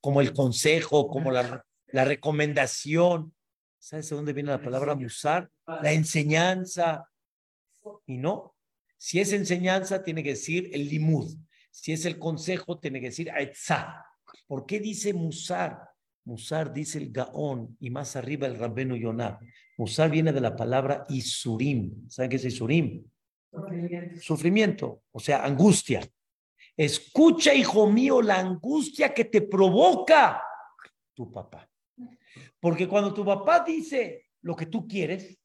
[0.00, 3.34] como el consejo, como la, la recomendación.
[3.86, 5.48] ¿Sabes de dónde viene la palabra musar?
[5.64, 7.08] La enseñanza.
[8.04, 8.56] Y no,
[8.96, 11.32] si es enseñanza, tiene que decir el limud.
[11.70, 14.04] Si es el consejo, tiene que decir aitzá.
[14.48, 15.88] ¿Por qué dice musar?
[16.24, 19.38] Musar dice el Gaón y más arriba el Rabbenu Yonah.
[19.76, 22.08] Musar viene de la palabra Isurim.
[22.10, 23.08] ¿Saben qué es Isurim?
[24.20, 26.00] Sufrimiento, o sea, angustia.
[26.76, 30.42] Escucha, hijo mío, la angustia que te provoca
[31.14, 31.70] tu papá.
[32.66, 35.38] Porque cuando tu papá dice lo que tú quieres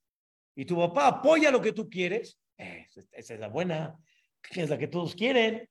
[0.55, 3.95] y tu papá apoya lo que tú quieres, esa es la buena,
[4.49, 5.69] es la que todos quieren.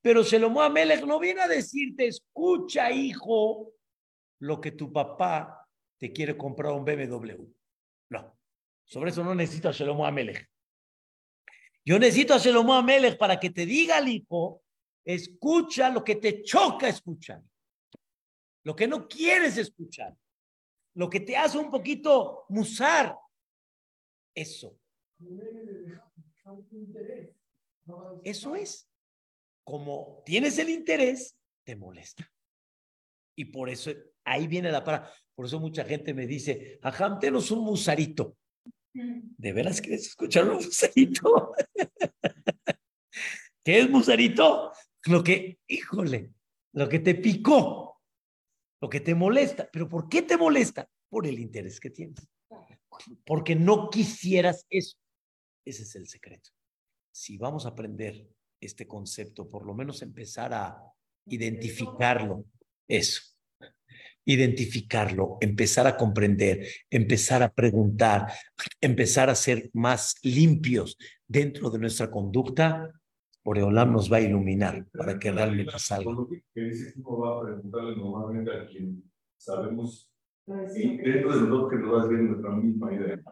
[0.00, 3.72] Pero Shelomo Amelech no viene a decirte, escucha, hijo,
[4.38, 5.68] lo que tu papá
[5.98, 7.34] te quiere comprar un BMW.
[8.10, 8.38] No,
[8.84, 10.48] sobre eso no necesito a Shelomo Amelech.
[11.84, 14.62] Yo necesito a Shelomo Amelech para que te diga al hijo,
[15.04, 17.42] escucha lo que te choca escuchar,
[18.62, 20.16] lo que no quieres escuchar,
[20.96, 23.16] lo que te hace un poquito musar.
[24.34, 24.78] Eso.
[28.24, 28.88] Eso es.
[29.64, 32.30] Como tienes el interés, te molesta.
[33.36, 33.90] Y por eso
[34.24, 35.12] ahí viene la para.
[35.34, 38.38] Por eso mucha gente me dice, ajá, tenos un musarito.
[38.92, 41.52] ¿De veras quieres escuchar un musarito?
[43.62, 44.72] ¿Qué es musarito?
[45.04, 46.32] Lo que, híjole,
[46.72, 47.95] lo que te picó,
[48.80, 49.68] lo que te molesta.
[49.72, 50.88] ¿Pero por qué te molesta?
[51.08, 52.26] Por el interés que tienes.
[53.24, 54.96] Porque no quisieras eso.
[55.64, 56.50] Ese es el secreto.
[57.12, 58.28] Si vamos a aprender
[58.60, 60.80] este concepto, por lo menos empezar a
[61.26, 62.44] identificarlo,
[62.88, 63.20] eso
[64.26, 68.32] identificarlo, empezar a comprender, empezar a preguntar,
[68.80, 72.90] empezar a ser más limpios dentro de nuestra conducta,
[73.46, 76.10] Oreolam nos va a iluminar para que realmente salga.
[76.52, 79.04] Que dice que va a preguntarle normalmente a quien
[79.36, 80.10] sabemos
[80.76, 83.22] y dentro de nosotros que nos va a decir nuestra misma idea.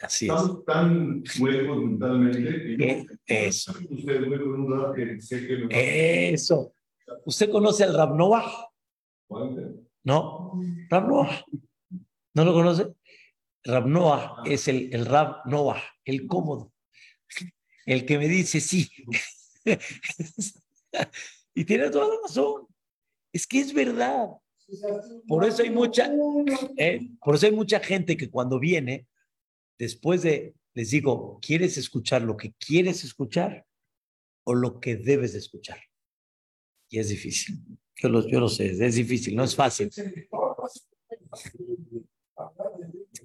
[0.00, 0.32] Así es.
[0.32, 3.72] Estamos tan huecos mentalmente que Eso.
[3.90, 6.72] Usted me pregunta que sé que Eso.
[7.26, 8.70] ¿Usted conoce al Rab Noah?
[10.04, 11.44] No, Rab Noah.
[12.34, 12.94] ¿No lo conoce?
[13.64, 16.72] Rab Noah es el, el Rab Noah, el cómodo,
[17.86, 18.88] el que me dice sí.
[21.54, 22.66] y tiene toda la razón.
[23.32, 24.28] Es que es verdad.
[25.26, 26.10] Por eso hay mucha,
[26.76, 29.06] eh, por eso hay mucha gente que cuando viene,
[29.78, 33.66] después de, les digo, ¿quieres escuchar lo que quieres escuchar
[34.44, 35.78] o lo que debes de escuchar?
[36.88, 37.58] Y es difícil.
[37.96, 39.90] Yo lo, yo lo sé, es difícil, no es fácil.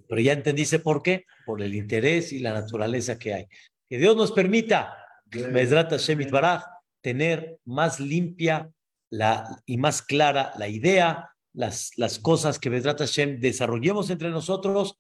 [0.08, 3.48] Pero ya entendiste por qué, por el interés y la naturaleza que hay.
[3.88, 4.96] Que Dios nos permita,
[5.32, 6.64] Mesrat Hashem Baraj,
[7.02, 8.72] tener más limpia
[9.10, 15.00] la, y más clara la idea, las, las cosas que Mesrat Hashem desarrollemos entre nosotros.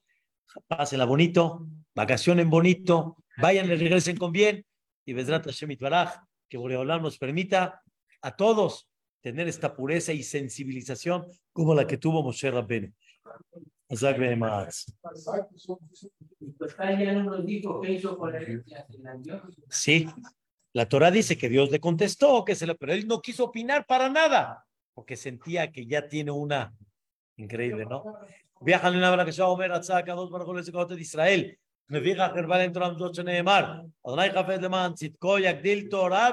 [0.67, 4.65] Pásenla bonito, vacacionen bonito, vayan y regresen con bien.
[5.05, 6.15] Y Mesrat Hashem Baraj,
[6.47, 7.81] que Boreolam nos permita
[8.21, 8.89] a todos
[9.21, 12.93] tener esta pureza y sensibilización como la que tuvo Moshe Rabbeinu.
[19.69, 20.07] Sí,
[20.73, 23.85] la Torah dice que Dios le contestó, que se le, pero él no quiso opinar
[23.87, 26.71] para nada, porque sentía que ya tiene una
[27.37, 28.03] increíble, ¿no?
[28.61, 31.57] Viajan en la que se va a ver a dos barcones de Israel.
[31.87, 33.39] Me fija que el dentro de
[34.03, 36.27] Adonai Jafet Leman, Tzitko, Yagdil Torah,